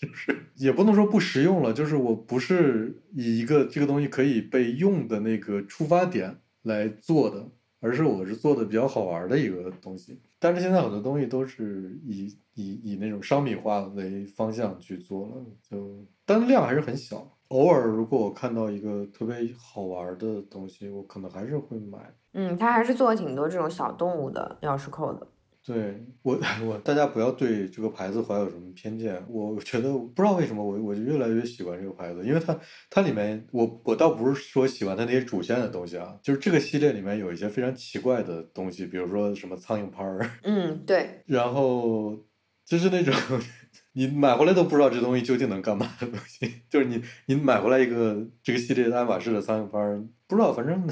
[0.05, 7.47] 就是也不能说不实用了，就是我不是以一个这个东西可以被用的那个出发点来做的，
[7.79, 10.19] 而是我是做的比较好玩的一个东西。
[10.39, 15.33] 但是现在很多东西都是以以以那种商品化为方向去做了，
[15.69, 17.31] 就单量还是很小。
[17.49, 21.99] 偶尔如果我看到一个特别好玩的东西，我可能还是会买。
[22.33, 25.27] 嗯，他还是做了挺多这种小动物的钥匙扣的。
[25.65, 29.19] 对我， 我大家不要对这个牌子怀有什么偏见。
[29.27, 32.55] 我觉得不知道为什么我我就越来越喜欢这个牌子，因为它
[32.89, 42.15] 它里面我我倒不是说喜欢它那些主线的东西啊，就是这个系列里面有一些非常奇怪的东西，比如说什么苍蝇拍儿， 嗯，对，然后
[42.63, 43.11] 就是那种
[43.93, 50.87] 你买回来都不知道这东西究竟能干嘛的东西，就是你你买回来一个这个系列的爱马仕的苍蝇拍儿，不知道，反正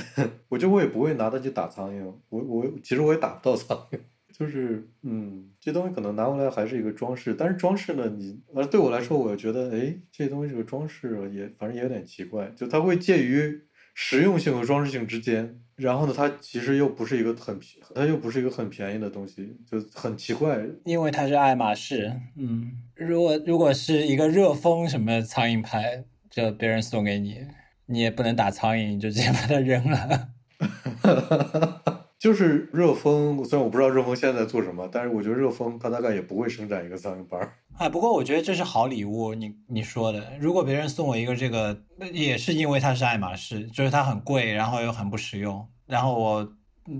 [0.50, 4.00] 我觉得我也不会拿它去打苍蝇，我我其实我也打不到苍蝇。
[4.44, 13.62] 就是，嗯，这东西可能拿回来还是一个装饰，但是装饰呢，你呃对我来说，我觉得，哎，这东西这个装饰也反正也有点奇怪，就它会介于
[13.94, 20.60] 实用性和装饰性之间，然后呢，它其实又不是一个很便，它又不是一个很便宜的东西，就很奇怪。
[20.84, 27.40] 因为它是爱马仕，嗯，如果如果是一个热风什么苍蝇拍，就别人送给你，
[27.86, 30.30] 你也不能打苍蝇，你就直接把它扔了。
[32.24, 37.54] 就是热风，虽然我不知道热风现在在做什么，但是我觉得热风它大概也不会生产一个苍蝇拍儿。
[37.78, 41.78] 哎，不过我觉得这是好礼物，你你说的，如果别人送我一个这个，
[42.14, 46.54] 也是因为它是爱马仕，就是它很贵，然后又很不实用，然后我，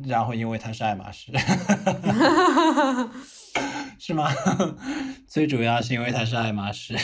[0.06, 1.32] 然后因为它是爱马仕，
[3.98, 4.30] 是吗？
[5.26, 6.98] 最主要是因为它是爱马仕，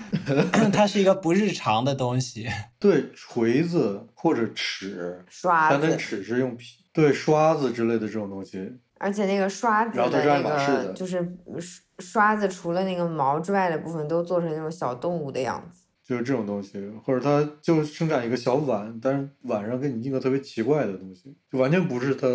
[0.72, 2.48] 它是一个不日常的东西。
[2.78, 8.72] 对，锤子或者尺，刷但它子，尺是用皮，对，刷子之类的这种东西。
[8.98, 15.82] 而且那个刷子的那个就是刷刷子，除了那个毛之外的部分都做成那种小动物的样子。
[16.06, 22.28] 就是这种东西，或者它就生产一个小碗，但是碗上给你印个特别奇怪的东西，就完全不是它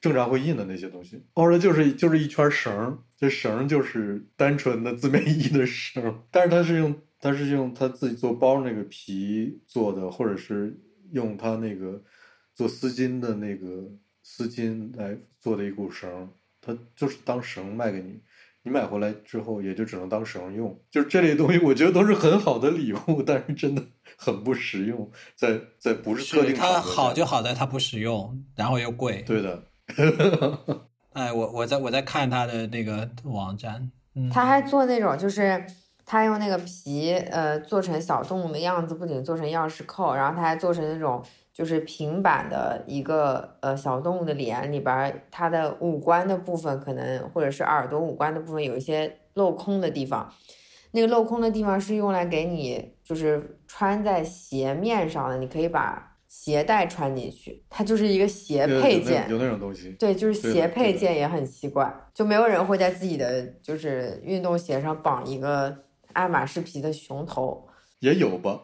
[0.00, 10.76] 正常会印的那些东西，或者就是就是一圈绳儿，这绳儿就是单纯的字面意义的绳儿，但是它是用它是用它自己做包那个皮做的，或者是
[11.12, 12.02] 用它那个
[12.54, 13.66] 做丝巾的那个
[14.22, 16.28] 丝巾来做的一股绳儿，
[16.60, 18.20] 他就是当绳卖给你。
[18.66, 23.82] 你买回来之后也就只能当绳用，就是这类东西，我觉得都是很好的礼物，但是真的
[24.16, 29.20] 很不实用，在在不是特定它好就好在它不实用，然后又贵。
[29.26, 29.62] 对的。
[31.12, 33.90] 哎，我我在我在看他的那个网站，
[34.32, 35.62] 他还做那种，就是
[36.06, 41.22] 他用那个皮呃做成小动物的样子，不仅做成钥匙扣，然后他还做成那种。
[41.54, 50.28] 就是平板的一个呃小动物的脸里边，它的五官的部分可能或者是耳朵五官的部分有一些镂空的地方，
[50.90, 65.72] 那个镂空的地方是用来给你就是穿在鞋面上的，你可以把鞋带穿进去，它就是一个鞋配件，有那种东西，对，就是鞋配件也很奇怪，就没有人会在自己的就是运动鞋上绑一个
[66.12, 67.68] 爱马仕皮的熊头，
[68.00, 68.62] 也有吧。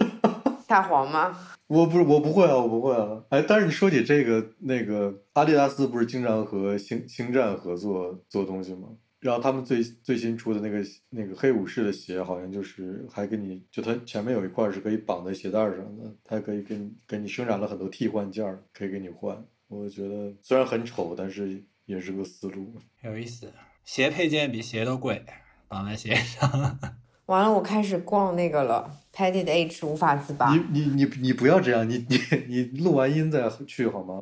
[0.68, 1.34] 大黄吗？
[1.68, 3.22] 我不是，我不会啊，我不会啊。
[3.28, 8.88] 哎，但是你说起这个，那个阿迪达斯不是经常和星星战合作做东西吗？
[9.20, 19.44] 然后他们最最新出的那个那个黑武士的鞋，好像就是还给你，就它前面有一块是可以绑在鞋带上的，它可以给你给你生产了很多替换件儿，可以给你换。
[19.66, 22.72] 我觉得虽然很丑，但是也是个思路。
[23.02, 23.52] 有意思，
[23.84, 25.22] 鞋配件比鞋都贵，
[25.66, 26.78] 绑在鞋上。
[27.26, 30.54] 完了，我开始逛那个了，Padded H 无法自拔。
[30.54, 34.20] 你你你你不要这样，你你你录完音再去好吗？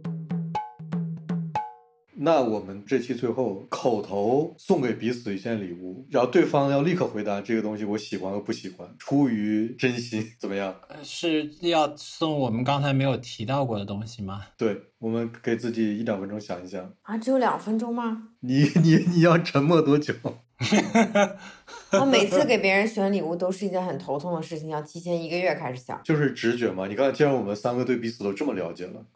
[2.18, 10.74] 那我们这期最后口头送给彼此一件礼物，然后对方要立刻回答这个东西我喜欢和不喜欢，出于真心，怎么样？
[11.04, 14.40] 是要送我们刚才没有提到过的东西吗？
[14.56, 16.90] 对，我们给自己一两分钟想一想。
[17.02, 18.30] 啊，只有两分钟吗？
[18.40, 20.14] 你你你要沉默多久？
[22.00, 26.00] 我每次给别人选礼物都是一件很头痛的事情，要提前一个月开始想。
[26.02, 29.06] 就是直觉嘛，你看，既然我们三个对彼此都这么了解了。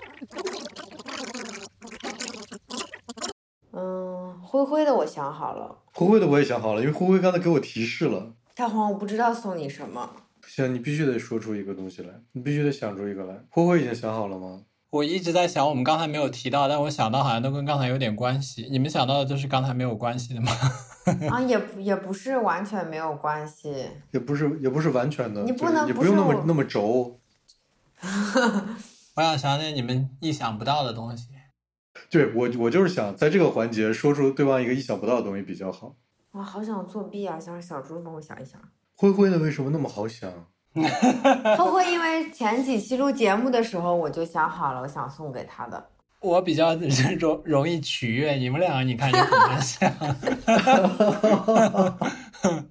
[3.73, 5.79] 嗯，灰灰的我想好了。
[5.93, 8.33] 灰灰的我也想好了，因为灰灰刚才给我提示了。
[8.55, 10.09] 大黄，我不知道送你什么。
[10.41, 13.45] 不行，你必须得说出一个东西来，你必须得想出一个来。
[13.51, 14.63] 灰灰已经想好了吗？
[14.91, 18.67] 我一直在想，我们刚才没有提到，但我想到好像都跟刚才有点关系。
[18.71, 20.51] 你们想到的就是刚才没有关系的吗？
[21.31, 27.21] 啊，也也不是完全没有关系，也不是也不是完全的，你不能也不用那么那么轴。
[29.17, 31.29] 我想想点你们意想不到的东西。
[32.09, 35.95] 对我，我就是想在这个环节说出对方一个意想不到的东西比较好。
[36.33, 37.39] 我，好想作弊啊！
[37.39, 38.61] 想让小猪帮我想一想。
[38.97, 40.50] 灰灰的为什么那么好想？
[41.57, 45.85] 灰灰因为前几期录节目的时候我就想好了，我想送给他的。
[46.21, 46.75] 我比较
[47.19, 49.93] 容容易取悦你们两个，你看你怎么想？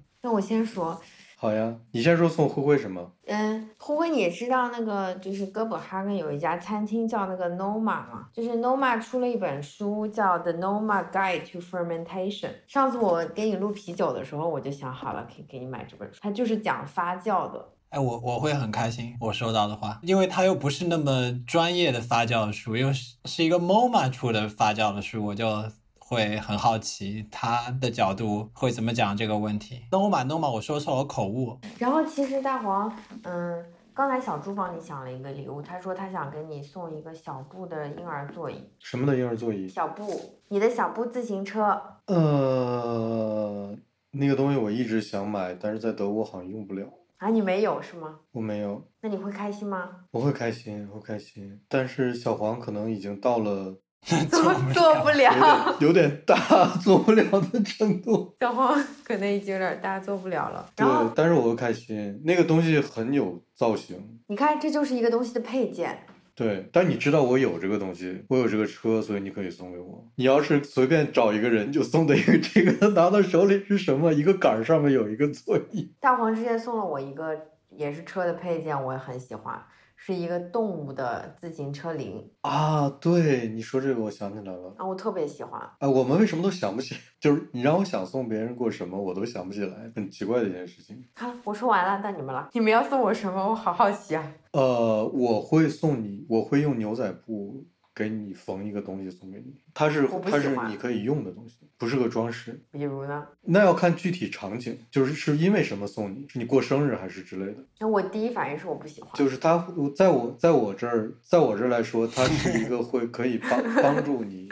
[0.22, 1.00] 那我先说。
[1.36, 3.12] 好呀，你先说送灰灰什么？
[3.26, 8.28] 嗯，灰灰，你知道那个就是哥本哈根有一家餐厅叫那个 Noma 吗？
[8.32, 12.50] 就是 Noma 出了一本书叫 The Noma Guide to Fermentation。
[12.66, 17.66] 上次我给你录啤酒的时候，我就想好了，可以给你买这本书，它就是讲发酵的。
[17.90, 25.64] 哎，我我会很开心，我收到的话，因为它又不是那么专业的发酵的书，又是是一个 MoMA 出的发酵的书，我就
[25.98, 29.82] 会很好奇他的角度会怎么讲这个问题。
[29.90, 31.58] NoMA，NoMA，我说错，我口误。
[31.78, 38.64] 然后其实大黄，嗯，刚才小猪帮你想了一个礼物，他说他想给你送一个小布的婴儿座椅。
[38.78, 39.68] 什么的婴儿座椅？
[39.68, 41.82] 小布，你的小布自行车。
[42.06, 43.76] 呃，
[44.12, 46.86] 那个东西我一直想买，但是在德国好像用不了。
[47.20, 48.18] 啊，你没有是吗？
[48.32, 48.82] 我没有。
[49.02, 49.90] 那你会开心吗？
[50.10, 51.60] 我会开心，会开心。
[51.68, 53.76] 但是小黄可能已经到了
[54.30, 56.34] 做做不了，有点大，
[56.82, 58.34] 做不了的程度。
[58.40, 60.66] 小黄 可能已经有点大，做不了了。
[60.74, 62.18] 对，但是我会开心。
[62.24, 64.18] 那个东西很有造型。
[64.28, 66.06] 你看，这就是一个东西的配件。
[66.34, 70.06] 对，但你知道我有这个东西，我有这个车，所以你可以送给我。
[70.14, 74.12] 你要是随便找一个人就送的一个这个，拿到手里是什么？
[74.12, 75.92] 一个杆儿上面有一个座椅。
[76.00, 77.36] 大黄之前送了我一个，
[77.70, 79.62] 也是车的配件，我也很喜欢。
[80.02, 82.88] 是一个动物的自行车铃啊！
[82.98, 85.60] 对，你说这个我想起来了啊，我特别喜欢。
[85.78, 86.96] 哎，我们为什么都想不起？
[87.20, 91.04] 就是你让我想送别人过什么，我都想不起来，很奇怪的一件事情。
[91.16, 92.48] 好，我说完了，到你们了。
[92.54, 93.50] 你们要送我什么？
[93.50, 94.32] 我好好奇啊。
[94.52, 97.66] 呃，我会送你，我会用牛仔布。
[98.00, 102.58] 给你缝一个东西送给你，它是它是你可以用的东西，不是个装饰。
[102.70, 103.26] 比如呢？
[103.42, 107.58] 那要看具体场景，就是是因为什么送你，是你过生日还是之类的。
[107.78, 109.10] 那我第一反应是我不喜欢。
[109.14, 114.48] 就是它，在我在我这儿，在我这儿来说，它是一个会可以帮帮助你，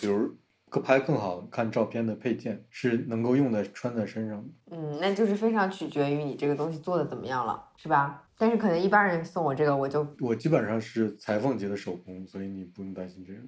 [0.00, 0.32] 比如
[0.70, 4.76] 可拍更好看照片的配件，是能够用在穿在身上的。
[4.76, 8.22] 嗯，那就是非常取决于你这个东西做的怎么样了，是吧？
[8.38, 13.40] 但是可能一般人送我这个，我就我基本上是裁缝级的手工，所以你不用担心这个。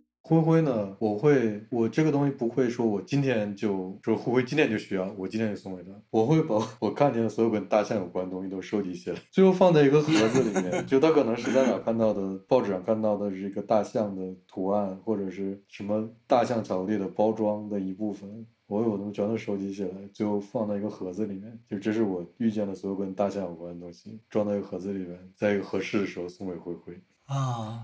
[0.26, 0.96] 灰灰呢？
[0.98, 5.90] 我会，我这个东西不会说，我今天就说灰灰今天就需要，我今天就送给他。
[6.08, 10.86] 我会把我看见的所有跟大象有关的东西都收集起来，最后放在一个盒子里面。
[10.86, 18.46] 就他可能是在哪看到的，报纸上看到的是一个大象的图案，或者是什么大象巧克力的包装的一部分。
[18.66, 21.58] 我有东西全都收集起来，最后放到一个盒子里面。
[21.68, 26.98] 就这是我遇见的所有跟大象有关的东西，装在一个盒子里面，在一个合适的时候送给灰灰。
[27.26, 27.82] 啊，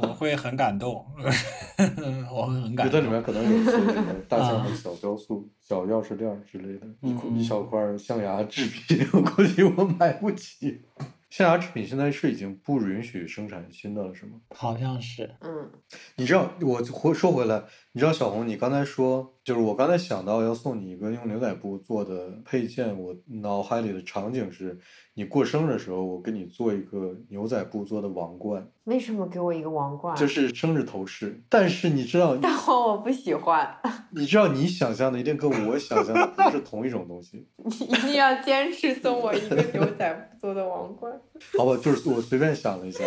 [0.00, 1.04] 我会很感动，
[2.34, 3.00] 我会很感动。
[3.00, 10.80] 这里面可能有一些什么大象的小雕塑、小钥匙链之类的，一一小块象牙制品， 我估计我买不起。
[11.28, 14.40] 象牙制品现在是已经不允许生产新的了，是吗？
[14.54, 15.70] 好像是，嗯
[16.16, 24.78] 你知道，我回说回来，你知道小红，你刚才说，就是我刚才想到要送你一个用牛仔布做的配件，我脑海里的场景是
[25.14, 30.16] 你过生日的时候，我给你做一个牛仔布做的王冠，为什么给我一个王冠？
[30.16, 31.42] 就是生日头饰。
[31.48, 33.76] 但是你知道，但我不喜欢，
[34.14, 41.12] 你知道你想象的一定跟我想象的不是同一种东西，你一定要坚持送我一个牛仔布做的王冠。
[41.58, 41.76] 好吧？
[41.82, 43.02] 就是我随便想了一下，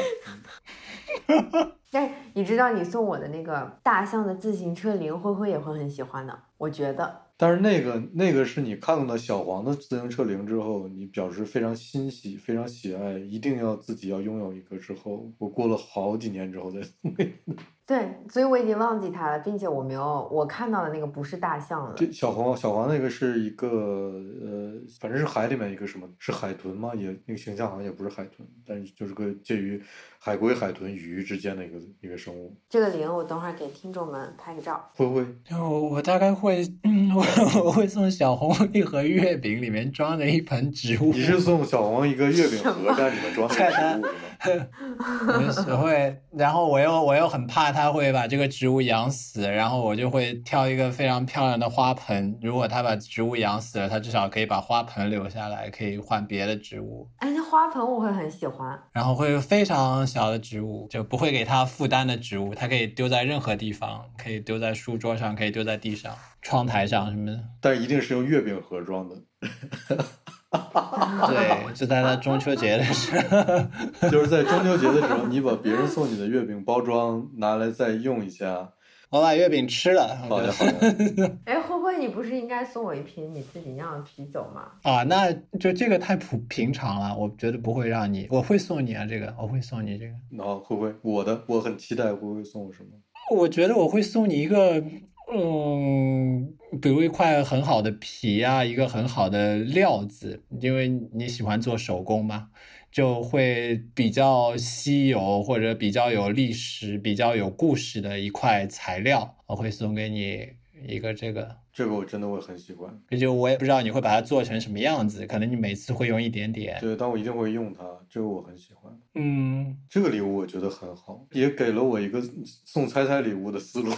[1.91, 7.21] 但是你知道，你送我的那个大象的自行车铃，灰灰也会很喜欢的，我觉得。
[7.37, 17.55] 但是那个那个是你看到小黄的自行车铃之后，你表示非常欣喜、非常喜爱，一定要自己要拥有一个之后，我过了好几年之后再送给你。
[17.87, 21.93] 对，所以我已经忘记它了，并且我没有，我看到的那个不是大象了。
[21.95, 26.93] 这小黄小黄那个是一个呃，反正是海里面一个什么，是海豚吗？
[26.95, 29.79] 也那个形象好像也不是海豚，但是就是个介于
[30.17, 32.57] 海龟、海豚、鱼之间的一个一个生物。
[32.67, 34.83] 这个铃，我等会儿给听众们拍个照。
[34.95, 37.23] 会会，我我大概会，嗯，我
[37.65, 41.13] 我会送小红一盒月饼，里面装着一盆植物。
[41.13, 44.09] 你是送小黄一个月饼盒，但里面装的是植物是吗？
[45.27, 52.37] 我是会，然后我又我又很怕它会把这个植物养死，然后我就会挑一个非常漂亮的花盆。
[52.41, 57.09] 如果它把植物养死了，它至少可以把花盆留下来，可以换别的植物。
[57.17, 58.79] 哎，那花盆我会很喜欢。
[58.91, 67.39] 然后会有非常小的植物，就不会给它负担的植物，它可以丢在任何地方，可以丢在书桌上，可以丢在地上、窗台上什么的。
[67.59, 69.15] 但一定是用月饼盒装的，
[71.27, 73.37] 对， 就在那中秋节的时候。
[74.09, 78.71] 就是在中秋节的时候，你把别人送你的月饼包装拿来再用一下。
[79.11, 80.15] 我把月饼吃了。
[80.27, 81.31] 好的，好的。
[81.45, 84.63] 哎，灰灰，你不是应该送我一瓶你自己酿的啤酒吗？
[84.81, 90.13] 啊，那就这个太普平常了，我觉得不会让你，我会送你啊，这个我会送你这个。
[90.31, 92.89] 然后会不会我的我很期待会不会送我什么？
[93.35, 94.83] 我觉得我会送你一个，
[95.27, 102.49] 嗯，比如一块很好的皮啊，一个很好的料子，因为你喜欢做手工嘛，
[102.91, 110.47] 就会比较稀有或者比较有历史、比较有故事的一块材料，我会送给你
[110.87, 111.57] 一个这个。
[111.73, 112.97] 这个我真的会很喜欢。
[113.19, 116.77] 就我也不知道你会把它做成什么样子，可能你每次会用一点点。
[116.79, 118.97] 对，但我一定会用它，这个我很喜欢。
[119.15, 122.21] 嗯，这个礼物我觉得很好，也给了我一个
[122.63, 123.91] 送猜猜礼物的思路。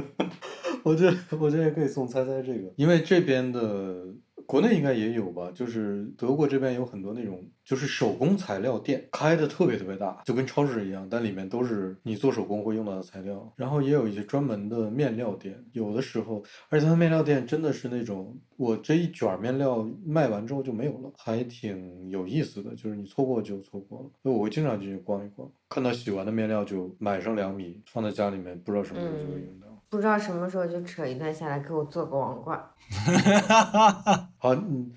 [0.82, 4.04] 我觉得我觉得也可以送猜猜这个，因为这边的
[4.46, 13.52] 国内应该也有吧，就是德国这边有很多那种就是手工材料店，开的特别特别大，就跟超市一样，但里面都是你做手工会用到的材料。
[13.56, 24.10] 然后也有一些专门的面料店，有的时候，而且它的面料店真的是那种，我这一卷面料卖完之后就没有了，还挺有意思的，就是你错过就错过了。
[24.22, 29.71] 所以我会经常进去逛一逛，看到喜欢的面料就买上两米，放在家里面，不知道什么时候就会用到。
[29.92, 32.58] 不知道什么时候就扯一段下来给我做个王冠。
[34.38, 34.90] 好，嗯，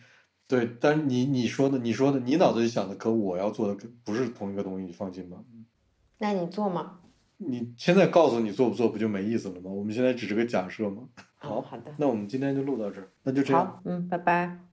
[0.47, 5.35] 对，但是你你说的，你说的，你脑子里想的和我要做的不是同一个东西，你放心吧。
[6.19, 6.99] 那你做吗？
[7.39, 9.69] 你现在告诉你做不做，不就没意思了吗？
[9.69, 11.03] 我们现在只是个假设嘛。
[11.35, 11.93] 好，好的。
[11.97, 13.67] 那我们今天就录到这儿，那就这样。
[13.67, 14.57] 好，嗯，拜拜。